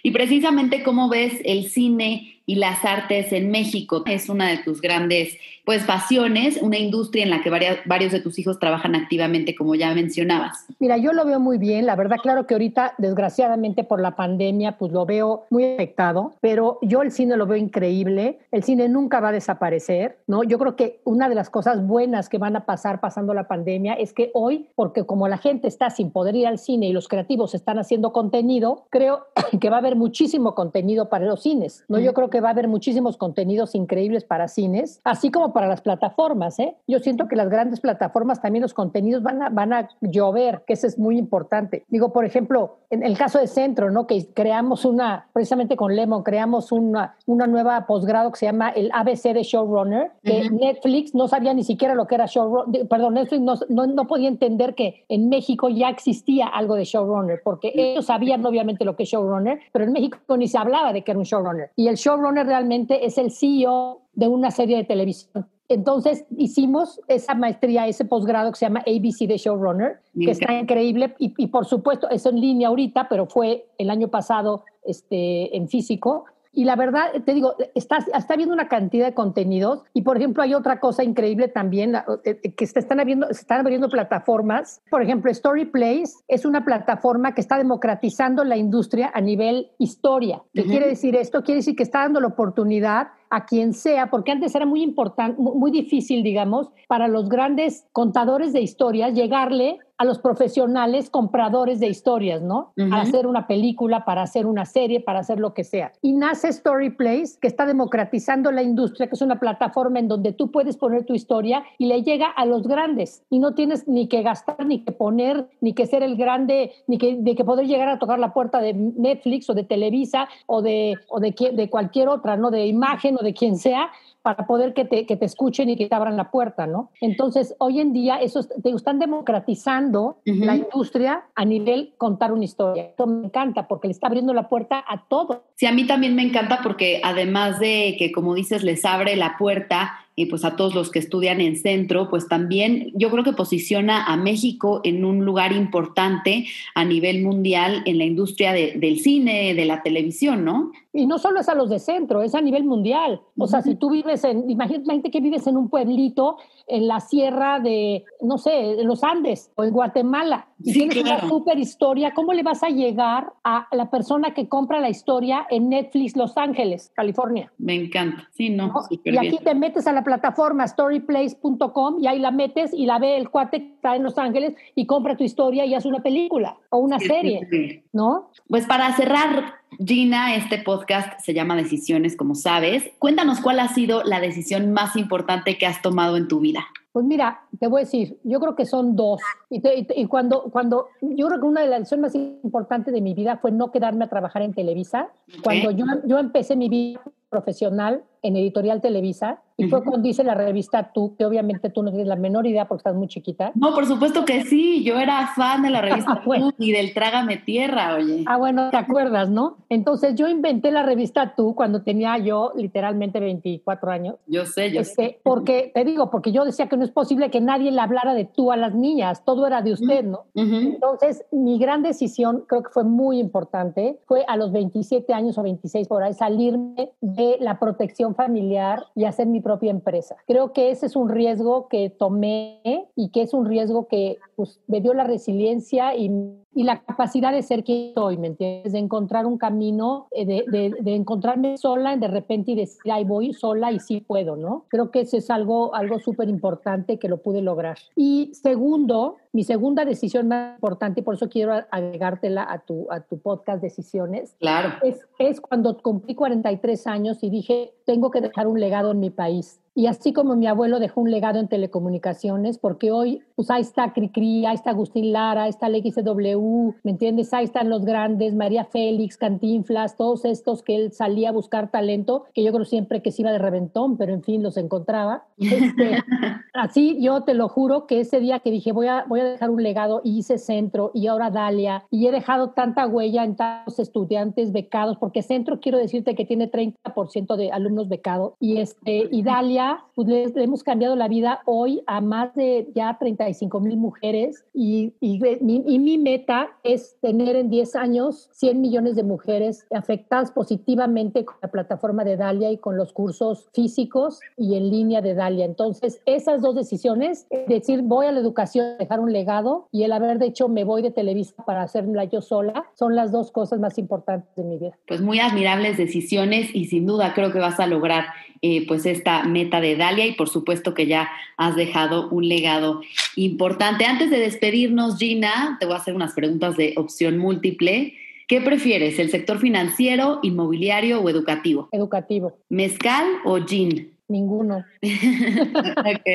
Y 0.03 0.11
precisamente 0.11 0.83
cómo 0.83 1.09
ves 1.09 1.41
el 1.45 1.69
cine 1.69 2.37
y 2.47 2.55
las 2.55 2.83
artes 2.85 3.31
en 3.33 3.51
México. 3.51 4.03
Es 4.07 4.29
una 4.29 4.47
de 4.47 4.57
tus 4.59 4.81
grandes 4.81 5.37
pues 5.65 5.83
pasiones, 5.83 6.61
una 6.61 6.77
industria 6.77 7.23
en 7.23 7.29
la 7.29 7.41
que 7.41 7.49
varios 7.49 8.13
de 8.13 8.21
tus 8.21 8.39
hijos 8.39 8.57
trabajan 8.57 8.95
activamente, 8.95 9.53
como 9.53 9.75
ya 9.75 9.93
mencionabas. 9.93 10.65
Mira, 10.79 10.95
yo 10.95 11.11
lo 11.11 11.25
veo 11.25 11.41
muy 11.41 11.57
bien. 11.57 11.85
La 11.85 11.97
verdad, 11.97 12.15
claro 12.23 12.47
que 12.47 12.53
ahorita, 12.53 12.93
desgraciadamente 12.97 13.83
por 13.83 13.99
la 13.99 14.15
pandemia, 14.15 14.77
pues 14.77 14.93
lo 14.93 15.05
veo 15.05 15.43
muy 15.49 15.73
afectado, 15.73 16.35
pero 16.39 16.79
yo 16.81 17.01
el 17.01 17.11
cine 17.11 17.35
lo 17.35 17.47
veo 17.47 17.57
increíble. 17.57 18.39
El 18.53 18.63
cine 18.63 18.87
nunca 18.87 19.19
va 19.19 19.27
a 19.27 19.33
desaparecer, 19.33 20.19
¿no? 20.25 20.45
Yo 20.45 20.57
creo 20.57 20.77
que 20.77 21.01
una 21.03 21.27
de 21.27 21.35
las 21.35 21.49
cosas 21.49 21.85
buenas 21.85 22.06
que 22.29 22.37
van 22.37 22.55
a 22.55 22.65
pasar 22.65 22.99
pasando 22.99 23.33
la 23.33 23.47
pandemia 23.47 23.93
es 23.93 24.13
que 24.13 24.31
hoy, 24.33 24.69
porque 24.75 25.05
como 25.05 25.27
la 25.27 25.37
gente 25.37 25.67
está 25.67 25.89
sin 25.89 26.11
poder 26.11 26.35
ir 26.35 26.47
al 26.47 26.57
cine 26.57 26.87
y 26.87 26.93
los 26.93 27.07
creativos 27.07 27.53
están 27.53 27.79
haciendo 27.79 28.13
contenido, 28.13 28.85
creo 28.89 29.25
que 29.59 29.69
va 29.69 29.77
a 29.77 29.79
haber 29.79 29.95
muchísimo 29.95 30.55
contenido 30.55 31.09
para 31.09 31.25
los 31.25 31.41
cines, 31.41 31.85
¿no? 31.87 31.99
Yo 31.99 32.13
creo 32.13 32.29
que 32.29 32.41
va 32.41 32.49
a 32.49 32.51
haber 32.51 32.67
muchísimos 32.67 33.17
contenidos 33.17 33.75
increíbles 33.75 34.23
para 34.23 34.47
cines, 34.47 35.01
así 35.03 35.31
como 35.31 35.53
para 35.53 35.67
las 35.67 35.81
plataformas. 35.81 36.59
¿eh? 36.59 36.75
Yo 36.87 36.99
siento 36.99 37.27
que 37.27 37.35
las 37.35 37.49
grandes 37.49 37.79
plataformas 37.79 38.41
también 38.41 38.61
los 38.61 38.73
contenidos 38.73 39.23
van 39.23 39.41
a, 39.41 39.49
van 39.49 39.73
a 39.73 39.89
llover, 40.01 40.63
que 40.65 40.73
eso 40.73 40.87
es 40.87 40.97
muy 40.97 41.17
importante. 41.17 41.85
Digo, 41.89 42.13
por 42.13 42.25
ejemplo, 42.25 42.77
en 42.89 43.03
el 43.03 43.17
caso 43.17 43.39
de 43.39 43.47
Centro, 43.47 43.91
¿no? 43.91 44.07
que 44.07 44.27
creamos 44.33 44.85
una, 44.85 45.27
precisamente 45.33 45.75
con 45.75 45.95
Lemon, 45.95 46.23
creamos 46.23 46.71
una, 46.71 47.15
una 47.25 47.47
nueva 47.47 47.85
posgrado 47.85 48.31
que 48.31 48.39
se 48.39 48.45
llama 48.45 48.69
el 48.69 48.89
ABC 48.93 49.33
de 49.33 49.43
Showrunner, 49.43 50.11
que 50.23 50.49
Netflix 50.49 51.13
no 51.13 51.27
sabía 51.27 51.53
ni 51.53 51.63
siquiera 51.63 51.86
lo 51.95 52.07
que 52.07 52.15
era 52.15 52.25
Showrunner, 52.25 52.87
perdón, 52.87 53.15
Netflix 53.15 53.41
no, 53.41 53.55
no, 53.69 53.87
no, 53.87 54.07
podía 54.07 54.27
entender 54.27 54.75
que 54.75 55.05
en 55.09 55.29
México 55.29 55.69
ya 55.69 55.89
existía 55.89 56.47
algo 56.47 56.75
de 56.75 56.85
Showrunner, 56.85 57.41
porque 57.43 57.71
ellos 57.75 58.05
sabían 58.05 58.45
obviamente 58.45 58.85
lo 58.85 58.95
que 58.95 59.03
es 59.03 59.09
Showrunner, 59.09 59.59
pero 59.71 59.85
en 59.85 59.91
México 59.91 60.17
ni 60.37 60.47
se 60.47 60.57
hablaba 60.57 60.93
de 60.93 61.03
que 61.03 61.11
era 61.11 61.19
un 61.19 61.25
Showrunner. 61.25 61.71
Y 61.75 61.87
el 61.87 61.95
Showrunner 61.95 62.45
realmente 62.45 63.05
es 63.05 63.17
el 63.17 63.31
CEO 63.31 64.01
de 64.13 64.27
una 64.27 64.51
serie 64.51 64.77
de 64.77 64.83
televisión. 64.83 65.47
Entonces 65.69 66.25
hicimos 66.37 67.01
esa 67.07 67.35
maestría, 67.35 67.87
ese 67.87 68.05
posgrado 68.05 68.51
que 68.51 68.57
se 68.57 68.65
llama 68.65 68.83
ABC 68.87 69.27
de 69.27 69.37
Showrunner, 69.37 69.99
que 70.17 70.31
está 70.31 70.53
increíble 70.53 71.13
y, 71.19 71.33
y, 71.37 71.47
por 71.47 71.65
supuesto 71.65 72.09
es 72.09 72.25
en 72.25 72.39
línea 72.39 72.69
ahorita, 72.69 73.09
pero 73.09 73.25
fue 73.25 73.67
el 73.77 73.89
año 73.89 74.07
pasado 74.07 74.63
este, 74.83 75.55
en 75.57 75.67
físico 75.67 76.25
y 76.57 76.63
la 76.63 76.75
verdad, 76.75 77.11
te 77.23 77.35
digo, 77.35 77.53
está, 77.75 77.99
está 78.15 78.33
habiendo 78.33 78.51
una 78.51 78.67
cantidad 78.67 79.05
de 79.05 79.13
contenidos 79.13 79.83
y, 79.93 80.01
por 80.01 80.17
ejemplo, 80.17 80.41
hay 80.41 80.55
otra 80.55 80.79
cosa 80.79 81.03
increíble 81.03 81.49
también, 81.49 81.93
eh, 81.93 82.01
eh, 82.23 82.51
que 82.55 82.65
se 82.65 82.79
están, 82.79 82.99
abriendo, 82.99 83.27
se 83.27 83.41
están 83.41 83.59
abriendo 83.59 83.89
plataformas. 83.89 84.81
Por 84.89 85.03
ejemplo, 85.03 85.29
Story 85.29 85.65
Place 85.65 86.13
es 86.27 86.45
una 86.45 86.65
plataforma 86.65 87.35
que 87.35 87.41
está 87.41 87.59
democratizando 87.59 88.43
la 88.43 88.57
industria 88.57 89.11
a 89.13 89.21
nivel 89.21 89.69
historia. 89.77 90.41
¿Qué 90.51 90.63
quiere 90.63 90.87
decir 90.87 91.15
esto? 91.15 91.43
Quiere 91.43 91.59
decir 91.59 91.75
que 91.75 91.83
está 91.83 91.99
dando 91.99 92.19
la 92.21 92.27
oportunidad 92.29 93.09
a 93.29 93.45
quien 93.45 93.73
sea, 93.73 94.09
porque 94.09 94.31
antes 94.31 94.55
era 94.55 94.65
muy 94.65 94.81
importante, 94.81 95.39
muy 95.39 95.69
difícil, 95.69 96.23
digamos, 96.23 96.71
para 96.87 97.07
los 97.07 97.29
grandes 97.29 97.85
contadores 97.91 98.51
de 98.51 98.61
historias 98.61 99.13
llegarle 99.13 99.77
a 99.97 100.05
los 100.05 100.19
profesionales 100.19 101.09
compradores 101.09 101.79
de 101.79 101.87
historias, 101.87 102.41
¿no? 102.41 102.73
Para 102.75 103.01
hacer 103.01 103.25
una 103.25 103.47
película, 103.47 104.05
para 104.05 104.21
hacer 104.21 104.45
una 104.45 104.65
serie, 104.65 104.99
para 104.99 105.19
hacer 105.19 105.39
lo 105.39 105.53
que 105.53 105.63
sea. 105.63 105.91
Y 106.01 106.13
nace 106.13 106.49
Story 106.49 106.91
Place, 106.91 107.37
que 107.41 107.47
está 107.47 107.65
democratizando 107.65 108.51
la 108.51 108.61
industria, 108.61 109.07
que 109.07 109.15
es 109.15 109.21
una 109.21 109.39
plataforma 109.39 109.99
en 109.99 110.07
donde 110.07 110.33
tú 110.33 110.51
puedes 110.51 110.77
poner 110.77 111.05
tu 111.05 111.15
historia 111.15 111.63
y 111.79 111.87
le 111.87 112.03
llega 112.03 112.27
a 112.27 112.45
los 112.45 112.67
grandes. 112.67 113.23
Y 113.29 113.39
no 113.39 113.55
tienes 113.55 113.87
ni 113.87 114.07
que 114.07 114.21
gastar, 114.21 114.65
ni 114.65 114.83
que 114.83 114.91
poner, 114.91 115.47
ni 115.61 115.73
que 115.73 115.87
ser 115.87 116.03
el 116.03 116.15
grande, 116.15 116.73
ni 116.85 116.99
que, 116.99 117.15
de 117.15 117.35
que 117.35 117.43
poder 117.43 117.65
llegar 117.65 117.89
a 117.89 117.97
tocar 117.97 118.19
la 118.19 118.33
puerta 118.33 118.59
de 118.59 118.73
Netflix 118.73 119.49
o 119.49 119.55
de 119.55 119.63
Televisa 119.63 120.29
o 120.45 120.61
de, 120.61 120.95
o 121.09 121.19
de, 121.19 121.33
de 121.53 121.69
cualquier 121.69 122.09
otra, 122.09 122.37
¿no? 122.37 122.51
De 122.51 122.67
imagen 122.67 123.17
o 123.19 123.23
de 123.23 123.33
quien 123.33 123.57
sea, 123.57 123.89
para 124.27 124.45
poder 124.45 124.73
que 124.73 124.83
te, 124.83 125.05
que 125.05 125.15
te 125.15 125.23
escuchen 125.23 125.69
y 125.69 125.77
que 125.77 125.87
te 125.87 125.95
abran 125.95 126.17
la 126.17 126.31
puerta, 126.31 126.67
¿no? 126.67 126.91
Entonces, 126.99 127.55
hoy 127.59 127.79
en 127.79 127.93
día, 127.93 128.17
eso 128.17 128.43
te 128.43 128.71
están 128.71 128.99
democratizando 128.99 130.17
la 130.25 130.57
industria 130.57 131.23
a 131.33 131.45
nivel 131.45 131.93
contar 131.97 132.33
una 132.33 132.43
historia. 132.43 132.87
Esto 132.87 133.07
me 133.07 133.27
encanta 133.27 133.69
porque 133.69 133.87
le 133.87 133.93
está 133.93 134.07
abriendo 134.07 134.33
la 134.33 134.49
puerta 134.49 134.83
a 134.85 135.07
todo. 135.07 135.45
Sí, 135.55 135.65
a 135.65 135.71
mí 135.71 135.87
también 135.87 136.13
me 136.13 136.23
encanta 136.23 136.59
porque 136.61 136.99
además 137.05 137.61
de 137.61 137.95
que, 137.97 138.11
como 138.11 138.35
dices, 138.35 138.63
les 138.63 138.83
abre 138.83 139.15
la 139.15 139.37
puerta 139.37 139.93
y 140.19 140.25
pues 140.25 140.43
a 140.43 140.55
todos 140.55 140.73
los 140.73 140.89
que 140.89 140.97
estudian 140.97 141.39
en 141.41 141.55
centro, 141.55 142.09
pues 142.09 142.27
también 142.27 142.91
yo 142.95 143.11
creo 143.11 143.23
que 143.23 143.33
posiciona 143.33 144.03
a 144.03 144.17
México 144.17 144.81
en 144.83 145.05
un 145.05 145.23
lugar 145.23 145.53
importante 145.53 146.47
a 146.73 146.83
nivel 146.83 147.21
mundial 147.21 147.83
en 147.85 147.99
la 147.99 148.03
industria 148.03 148.51
del 148.51 148.99
cine, 148.99 149.53
de 149.53 149.65
la 149.65 149.83
televisión, 149.83 150.43
¿no? 150.43 150.71
Y 150.97 151.05
no 151.05 151.19
solo 151.19 151.39
es 151.39 151.47
a 151.47 151.53
los 151.53 151.69
de 151.69 151.77
centro, 151.77 152.23
es 152.23 152.33
a 152.33 152.41
nivel 152.41 152.63
mundial. 152.63 153.21
O 153.37 153.45
sea, 153.45 153.61
si 153.61 153.75
tú 153.75 153.91
vives 153.91 154.23
en, 154.23 154.49
imagínate 154.49 155.11
que 155.11 155.21
vives 155.21 155.45
en 155.45 155.55
un 155.55 155.69
pueblito 155.69 156.37
en 156.65 156.87
la 156.87 156.99
sierra 156.99 157.59
de, 157.59 158.03
no 158.21 158.39
sé, 158.39 158.81
en 158.81 158.87
los 158.87 159.03
Andes 159.03 159.51
o 159.55 159.63
en 159.63 159.71
Guatemala, 159.71 160.47
y 160.63 160.73
tienes 160.73 160.97
una 160.97 161.21
super 161.21 161.59
historia, 161.59 162.13
¿cómo 162.15 162.33
le 162.33 162.41
vas 162.41 162.63
a 162.63 162.69
llegar 162.69 163.31
a 163.43 163.67
la 163.71 163.91
persona 163.91 164.33
que 164.33 164.49
compra 164.49 164.79
la 164.79 164.89
historia 164.89 165.45
en 165.51 165.69
Netflix 165.69 166.15
Los 166.15 166.35
Ángeles, 166.35 166.91
California? 166.95 167.53
Me 167.59 167.75
encanta, 167.75 168.27
sí, 168.31 168.49
¿no? 168.49 168.73
Y 169.03 169.17
aquí 169.17 169.37
te 169.43 169.53
metes 169.53 169.85
a 169.85 169.93
la 169.93 170.03
plataforma 170.03 170.67
storyplace.com 170.67 171.99
y 171.99 172.07
ahí 172.07 172.17
la 172.17 172.31
metes 172.31 172.73
y 172.73 172.87
la 172.87 172.97
ve 172.97 173.17
el 173.17 173.29
cuate 173.29 173.59
que 173.59 173.73
está 173.75 173.95
en 173.95 174.01
Los 174.01 174.17
Ángeles 174.17 174.55
y 174.73 174.87
compra 174.87 175.15
tu 175.15 175.23
historia 175.23 175.63
y 175.65 175.75
hace 175.75 175.87
una 175.87 176.01
película 176.01 176.57
o 176.71 176.79
una 176.79 176.99
serie, 176.99 177.83
¿no? 177.93 178.31
Pues 178.47 178.65
para 178.65 178.91
cerrar, 178.93 179.53
Gina, 179.85 180.35
este 180.35 180.59
podcast 180.59 181.19
se 181.19 181.33
llama 181.33 181.55
Decisiones, 181.55 182.15
como 182.15 182.35
sabes. 182.35 182.89
Cuéntanos 182.99 183.41
cuál 183.41 183.59
ha 183.59 183.67
sido 183.67 184.03
la 184.03 184.19
decisión 184.19 184.71
más 184.71 184.95
importante 184.95 185.57
que 185.57 185.65
has 185.65 185.81
tomado 185.81 186.17
en 186.17 186.27
tu 186.27 186.39
vida. 186.39 186.65
Pues 186.91 187.05
mira, 187.05 187.41
te 187.59 187.67
voy 187.67 187.81
a 187.81 187.85
decir, 187.85 188.17
yo 188.23 188.39
creo 188.39 188.55
que 188.55 188.65
son 188.65 188.95
dos. 188.95 189.21
Y, 189.49 189.61
y, 189.95 190.05
cuando, 190.07 190.43
cuando, 190.43 190.87
yo 191.01 191.27
creo 191.27 191.39
que 191.39 191.45
una 191.45 191.61
de 191.61 191.67
las 191.67 191.79
decisiones 191.81 192.15
más 192.15 192.15
importantes 192.43 192.93
de 192.93 193.01
mi 193.01 193.13
vida 193.13 193.37
fue 193.37 193.51
no 193.51 193.71
quedarme 193.71 194.05
a 194.05 194.09
trabajar 194.09 194.41
en 194.41 194.53
Televisa. 194.53 195.09
Cuando 195.43 195.71
yo, 195.71 195.85
yo 196.05 196.17
empecé 196.17 196.55
mi 196.55 196.69
vida 196.69 197.01
profesional 197.29 198.03
en 198.23 198.35
Editorial 198.35 198.81
Televisa 198.81 199.41
y 199.57 199.67
fue 199.67 199.83
cuando 199.83 200.07
dice 200.07 200.23
la 200.23 200.35
revista 200.35 200.91
Tú, 200.93 201.15
que 201.17 201.25
obviamente 201.25 201.69
tú 201.69 201.81
no 201.81 201.89
tienes 201.89 202.07
la 202.07 202.15
menor 202.15 202.45
idea 202.45 202.67
porque 202.67 202.81
estás 202.81 202.95
muy 202.95 203.07
chiquita. 203.07 203.51
No, 203.55 203.73
por 203.73 203.87
supuesto 203.87 204.23
que 204.23 204.43
sí, 204.43 204.83
yo 204.83 204.99
era 204.99 205.27
fan 205.35 205.63
de 205.63 205.71
la 205.71 205.81
revista 205.87 206.21
Tú 206.23 206.53
y 206.59 206.71
del 206.71 206.93
Trágame 206.93 207.37
Tierra, 207.37 207.95
oye. 207.95 208.23
Ah, 208.27 208.37
bueno, 208.37 208.69
te 208.69 208.77
acuerdas, 208.77 209.29
¿no? 209.29 209.57
Entonces 209.69 210.15
yo 210.15 210.27
inventé 210.27 210.71
la 210.71 210.83
revista 210.83 211.33
Tú 211.35 211.55
cuando 211.55 211.81
tenía 211.81 212.17
yo 212.19 212.53
literalmente 212.55 213.19
24 213.19 213.91
años. 213.91 214.15
Yo 214.27 214.45
sé, 214.45 214.71
yo 214.71 214.81
este, 214.81 214.95
sé. 214.95 215.19
Porque, 215.23 215.71
te 215.73 215.83
digo, 215.83 216.11
porque 216.11 216.31
yo 216.31 216.45
decía 216.45 216.67
que 216.67 216.77
no 216.77 216.83
es 216.83 216.91
posible 216.91 217.31
que 217.31 217.41
nadie 217.41 217.71
le 217.71 217.81
hablara 217.81 218.13
de 218.13 218.25
tú 218.25 218.51
a 218.51 218.57
las 218.57 218.75
niñas, 218.75 219.23
todo 219.25 219.47
era 219.47 219.61
de 219.61 219.73
usted, 219.73 220.03
¿no? 220.03 220.25
Entonces, 220.35 221.25
mi 221.31 221.57
gran 221.57 221.81
decisión, 221.81 222.43
creo 222.47 222.61
que 222.63 222.69
fue 222.69 222.83
muy 222.83 223.19
importante, 223.19 223.99
fue 224.05 224.23
a 224.27 224.37
los 224.37 224.51
27 224.51 225.13
años 225.13 225.37
o 225.37 225.43
26 225.43 225.87
por 225.87 226.03
ahí 226.03 226.13
salirme 226.13 226.91
de 227.01 227.37
la 227.39 227.59
protección 227.59 228.13
familiar 228.13 228.85
y 228.95 229.05
hacer 229.05 229.27
mi 229.27 229.41
propia 229.47 229.71
empresa. 229.71 230.17
Creo 230.27 230.51
que 230.51 230.71
ese 230.71 230.87
es 230.87 230.97
un 230.97 231.07
riesgo 231.07 231.69
que 231.69 231.89
tomé 231.89 232.89
y 232.97 233.11
que 233.11 233.21
es 233.21 233.33
un 233.33 233.45
riesgo 233.45 233.87
que 233.87 234.17
pues, 234.35 234.59
me 234.67 234.81
dio 234.81 234.93
la 234.93 235.05
resiliencia 235.05 235.95
y 235.95 236.09
y 236.57 236.63
la 236.63 236.81
capacidad 236.81 237.31
de 237.31 237.43
ser 237.43 237.63
quien 237.63 237.93
soy, 237.93 238.17
¿me 238.17 238.25
entiendes? 238.25 238.73
De 238.73 238.79
encontrar 238.79 239.27
un 239.27 239.37
camino, 239.37 240.07
eh, 240.09 240.25
de, 240.25 240.43
de, 240.47 240.73
de, 240.79 240.95
encontrarme 240.95 241.55
sola 241.55 241.95
de 241.97 242.07
repente 242.07 242.53
y 242.53 242.55
decir, 242.55 242.91
ahí 242.91 243.03
voy 243.03 243.31
sola 243.31 243.71
y 243.71 243.79
sí 243.79 244.01
puedo, 244.01 244.35
¿no? 244.35 244.65
Creo 244.69 244.89
que 244.89 245.01
eso 245.01 245.17
es 245.17 245.29
algo, 245.29 245.75
algo 245.75 245.99
súper 245.99 246.29
importante 246.29 246.97
que 246.97 247.09
lo 247.09 247.21
pude 247.21 247.43
lograr. 247.43 247.77
Y 247.95 248.31
segundo, 248.33 249.17
mi 249.33 249.43
segunda 249.43 249.85
decisión 249.85 250.29
más 250.29 250.55
importante, 250.55 251.01
y 251.01 251.03
por 251.03 251.13
eso 251.13 251.29
quiero 251.29 251.53
agregártela 251.69 252.51
a 252.51 252.57
tu, 252.57 252.87
a 252.91 253.01
tu 253.01 253.19
podcast 253.19 253.61
Decisiones, 253.61 254.35
claro. 254.39 254.73
es, 254.81 255.07
es 255.19 255.39
cuando 255.39 255.77
cumplí 255.77 256.15
43 256.15 256.87
años 256.87 257.19
y 257.21 257.29
dije, 257.29 257.75
tengo 257.85 258.09
que 258.09 258.19
dejar 258.19 258.47
un 258.47 258.59
legado 258.59 258.93
en 258.93 258.99
mi 258.99 259.11
país. 259.11 259.61
Y 259.77 259.85
así 259.85 260.11
como 260.11 260.35
mi 260.35 260.47
abuelo 260.47 260.79
dejó 260.79 261.01
un 261.01 261.11
legado 261.11 261.39
en 261.39 261.47
telecomunicaciones, 261.47 262.57
porque 262.57 262.91
hoy, 262.91 263.21
pues 263.35 263.51
ahí 263.51 263.61
está 263.61 263.93
Cricri, 263.93 264.43
ahí 264.47 264.55
está 264.55 264.71
Agustín 264.71 265.11
Lara, 265.11 265.43
ahí 265.43 265.51
está 265.51 265.67
el 265.67 265.83
XW, 265.83 266.71
¿me 266.81 266.89
entiendes? 266.89 267.31
Ahí 267.31 267.43
están 267.43 267.69
los 267.69 267.85
grandes, 267.85 268.33
María 268.33 268.65
Félix, 268.65 269.17
Cantinflas, 269.17 269.95
todos 269.95 270.25
estos 270.25 270.63
que 270.63 270.75
él 270.75 270.93
salía 270.93 271.29
a 271.29 271.31
buscar 271.31 271.69
talento, 271.69 272.23
que 272.33 272.43
yo 272.43 272.51
creo 272.51 272.65
siempre 272.65 273.03
que 273.03 273.11
se 273.11 273.21
iba 273.21 273.31
de 273.31 273.37
reventón, 273.37 273.97
pero 273.97 274.15
en 274.15 274.23
fin, 274.23 274.41
los 274.41 274.57
encontraba. 274.57 275.25
Este, 275.37 276.03
así, 276.55 276.97
yo 276.99 277.21
te 277.21 277.35
lo 277.35 277.47
juro 277.47 277.85
que 277.85 277.99
ese 277.99 278.19
día 278.19 278.39
que 278.39 278.49
dije, 278.49 278.71
voy 278.71 278.87
a, 278.87 279.05
voy 279.07 279.19
a 279.19 279.25
dejar 279.25 279.51
un 279.51 279.61
legado, 279.61 280.01
y 280.03 280.17
hice 280.17 280.39
centro, 280.39 280.89
y 280.95 281.05
ahora 281.05 281.29
Dalia, 281.29 281.85
y 281.91 282.07
he 282.07 282.11
dejado 282.11 282.49
tanta 282.49 282.87
huella 282.87 283.23
en 283.23 283.35
tantos 283.35 283.77
estudiantes 283.77 284.51
becados, 284.51 284.97
porque 284.97 285.21
centro 285.21 285.59
quiero 285.59 285.77
decirte 285.77 286.15
que 286.15 286.25
tiene 286.25 286.49
30% 286.49 287.35
de 287.35 287.51
alumnos 287.51 287.89
becados, 287.89 288.33
y, 288.39 288.57
este, 288.57 289.07
y 289.11 289.21
Dalia, 289.21 289.66
pues 289.95 290.07
le, 290.07 290.43
hemos 290.43 290.63
cambiado 290.63 290.95
la 290.95 291.07
vida 291.07 291.41
hoy 291.45 291.81
a 291.87 292.01
más 292.01 292.33
de 292.35 292.67
ya 292.75 292.97
35 292.99 293.59
mil 293.59 293.77
mujeres 293.77 294.45
y, 294.53 294.93
y, 294.99 295.19
y, 295.23 295.79
mi 295.79 295.97
meta 295.97 296.49
es 296.63 296.97
tener 297.01 297.35
en 297.35 297.49
10 297.49 297.75
años 297.75 298.29
100 298.33 298.61
millones 298.61 298.95
de 298.95 299.03
mujeres 299.03 299.65
afectadas 299.71 300.31
positivamente 300.31 301.25
con 301.25 301.35
la 301.41 301.49
plataforma 301.49 302.03
de 302.03 302.17
Dalia 302.17 302.51
y 302.51 302.57
con 302.57 302.77
los 302.77 302.93
cursos 302.93 303.47
físicos 303.53 304.19
y 304.37 304.55
en 304.55 304.69
línea 304.69 305.01
de 305.01 305.13
Dalia. 305.13 305.45
Entonces, 305.45 306.01
esas 306.05 306.41
dos 306.41 306.55
decisiones, 306.55 307.27
decir 307.47 307.81
voy 307.81 308.07
a 308.07 308.11
la 308.11 308.19
educación, 308.19 308.77
dejar 308.77 308.99
un 308.99 309.11
legado 309.11 309.67
y 309.71 309.83
el 309.83 309.91
haber 309.91 310.19
dicho 310.19 310.47
me 310.49 310.63
voy 310.63 310.81
de 310.81 310.91
Televisa 310.91 311.43
para 311.45 311.63
hacerla 311.63 312.05
yo 312.05 312.21
sola, 312.21 312.65
son 312.75 312.95
las 312.95 313.11
dos 313.11 313.31
cosas 313.31 313.59
más 313.59 313.77
importantes 313.77 314.35
de 314.35 314.43
mi 314.43 314.57
vida. 314.57 314.77
Pues 314.87 315.01
muy 315.01 315.19
admirables 315.19 315.77
decisiones 315.77 316.53
y 316.53 316.65
sin 316.65 316.85
duda 316.85 317.13
creo 317.13 317.31
que 317.31 317.39
vas 317.39 317.59
a 317.59 317.67
lograr 317.67 318.05
eh, 318.41 318.67
pues 318.67 318.85
esta 318.85 319.23
meta 319.23 319.56
de 319.61 319.75
Dalia 319.75 320.05
y 320.05 320.13
por 320.13 320.29
supuesto 320.29 320.73
que 320.73 320.87
ya 320.87 321.09
has 321.37 321.55
dejado 321.55 322.09
un 322.09 322.27
legado 322.27 322.81
importante. 323.15 323.85
Antes 323.85 324.09
de 324.09 324.19
despedirnos, 324.19 324.97
Gina, 324.97 325.57
te 325.59 325.65
voy 325.65 325.75
a 325.75 325.79
hacer 325.79 325.95
unas 325.95 326.13
preguntas 326.13 326.57
de 326.57 326.73
opción 326.77 327.17
múltiple. 327.17 327.93
¿Qué 328.27 328.41
prefieres, 328.41 328.99
el 328.99 329.09
sector 329.09 329.39
financiero, 329.39 330.19
inmobiliario 330.21 331.01
o 331.01 331.09
educativo? 331.09 331.69
Educativo. 331.71 332.37
¿Mezcal 332.49 333.05
o 333.23 333.37
gin? 333.45 333.93
Ninguno. 334.07 334.65
ok. 334.81 336.09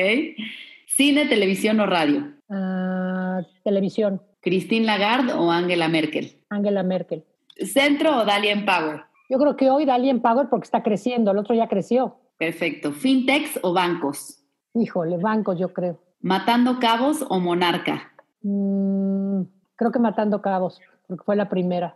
¿Cine, 0.85 1.25
televisión 1.25 1.79
o 1.79 1.87
radio? 1.87 2.33
Uh, 2.49 3.43
televisión. 3.63 4.21
¿Christine 4.41 4.85
Lagarde 4.85 5.33
o 5.33 5.49
Angela 5.49 5.87
Merkel? 5.87 6.37
Angela 6.49 6.83
Merkel. 6.83 7.23
¿Centro 7.55 8.17
o 8.17 8.25
Dalia 8.25 8.51
Empower? 8.51 9.01
Yo 9.29 9.39
creo 9.39 9.55
que 9.55 9.71
hoy 9.71 9.85
Dalia 9.85 10.11
Empower 10.11 10.49
porque 10.49 10.65
está 10.65 10.83
creciendo, 10.83 11.31
el 11.31 11.37
otro 11.39 11.55
ya 11.55 11.67
creció. 11.67 12.17
Perfecto. 12.37 12.91
¿Fintechs 12.91 13.59
o 13.61 13.73
bancos? 13.73 14.43
Híjole, 14.73 15.17
bancos 15.17 15.59
yo 15.59 15.73
creo. 15.73 15.99
¿Matando 16.21 16.79
cabos 16.79 17.25
o 17.29 17.39
monarca? 17.39 18.11
Mm, 18.41 19.43
creo 19.75 19.91
que 19.91 19.99
matando 19.99 20.41
cabos, 20.41 20.79
porque 21.07 21.23
fue 21.23 21.35
la 21.35 21.49
primera. 21.49 21.95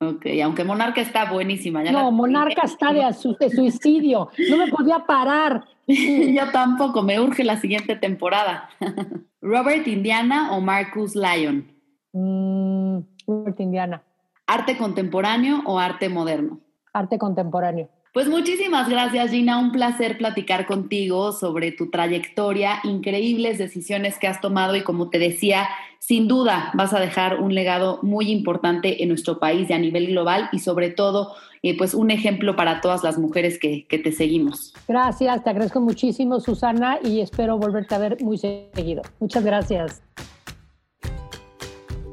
Ok, 0.00 0.26
aunque 0.44 0.62
Monarca 0.62 1.00
está 1.00 1.30
buenísima. 1.32 1.82
Ya 1.82 1.90
no, 1.90 2.12
Monarca 2.12 2.62
está 2.62 2.92
de, 2.92 3.00
de, 3.00 3.50
suicidio. 3.50 4.30
No 4.48 4.56
me 4.56 4.68
podía 4.68 5.00
parar. 5.00 5.64
Yo 5.86 6.52
tampoco, 6.52 7.02
me 7.02 7.18
urge 7.18 7.42
la 7.42 7.56
siguiente 7.56 7.96
temporada. 7.96 8.68
¿Robert 9.42 9.88
Indiana 9.88 10.52
o 10.52 10.60
Marcus 10.60 11.16
Lyon? 11.16 11.66
Mm, 12.12 13.00
Robert 13.26 13.58
Indiana. 13.58 14.02
¿Arte 14.46 14.78
contemporáneo 14.78 15.62
o 15.66 15.80
arte 15.80 16.08
moderno? 16.08 16.60
Arte 16.92 17.18
contemporáneo. 17.18 17.88
Pues 18.18 18.28
muchísimas 18.28 18.88
gracias 18.88 19.30
Gina, 19.30 19.60
un 19.60 19.70
placer 19.70 20.18
platicar 20.18 20.66
contigo 20.66 21.30
sobre 21.30 21.70
tu 21.70 21.88
trayectoria, 21.88 22.80
increíbles 22.82 23.58
decisiones 23.58 24.18
que 24.18 24.26
has 24.26 24.40
tomado 24.40 24.74
y 24.74 24.82
como 24.82 25.08
te 25.08 25.20
decía, 25.20 25.68
sin 26.00 26.26
duda 26.26 26.72
vas 26.74 26.92
a 26.92 26.98
dejar 26.98 27.38
un 27.38 27.54
legado 27.54 28.00
muy 28.02 28.32
importante 28.32 29.04
en 29.04 29.10
nuestro 29.10 29.38
país 29.38 29.70
y 29.70 29.72
a 29.72 29.78
nivel 29.78 30.08
global 30.08 30.48
y 30.50 30.58
sobre 30.58 30.90
todo 30.90 31.36
eh, 31.62 31.78
pues 31.78 31.94
un 31.94 32.10
ejemplo 32.10 32.56
para 32.56 32.80
todas 32.80 33.04
las 33.04 33.18
mujeres 33.18 33.56
que, 33.56 33.86
que 33.86 33.98
te 34.00 34.10
seguimos. 34.10 34.74
Gracias, 34.88 35.44
te 35.44 35.50
agradezco 35.50 35.80
muchísimo 35.80 36.40
Susana 36.40 36.98
y 37.04 37.20
espero 37.20 37.56
volverte 37.56 37.94
a 37.94 37.98
ver 37.98 38.20
muy 38.20 38.36
seguido. 38.36 39.02
Muchas 39.20 39.44
gracias. 39.44 40.02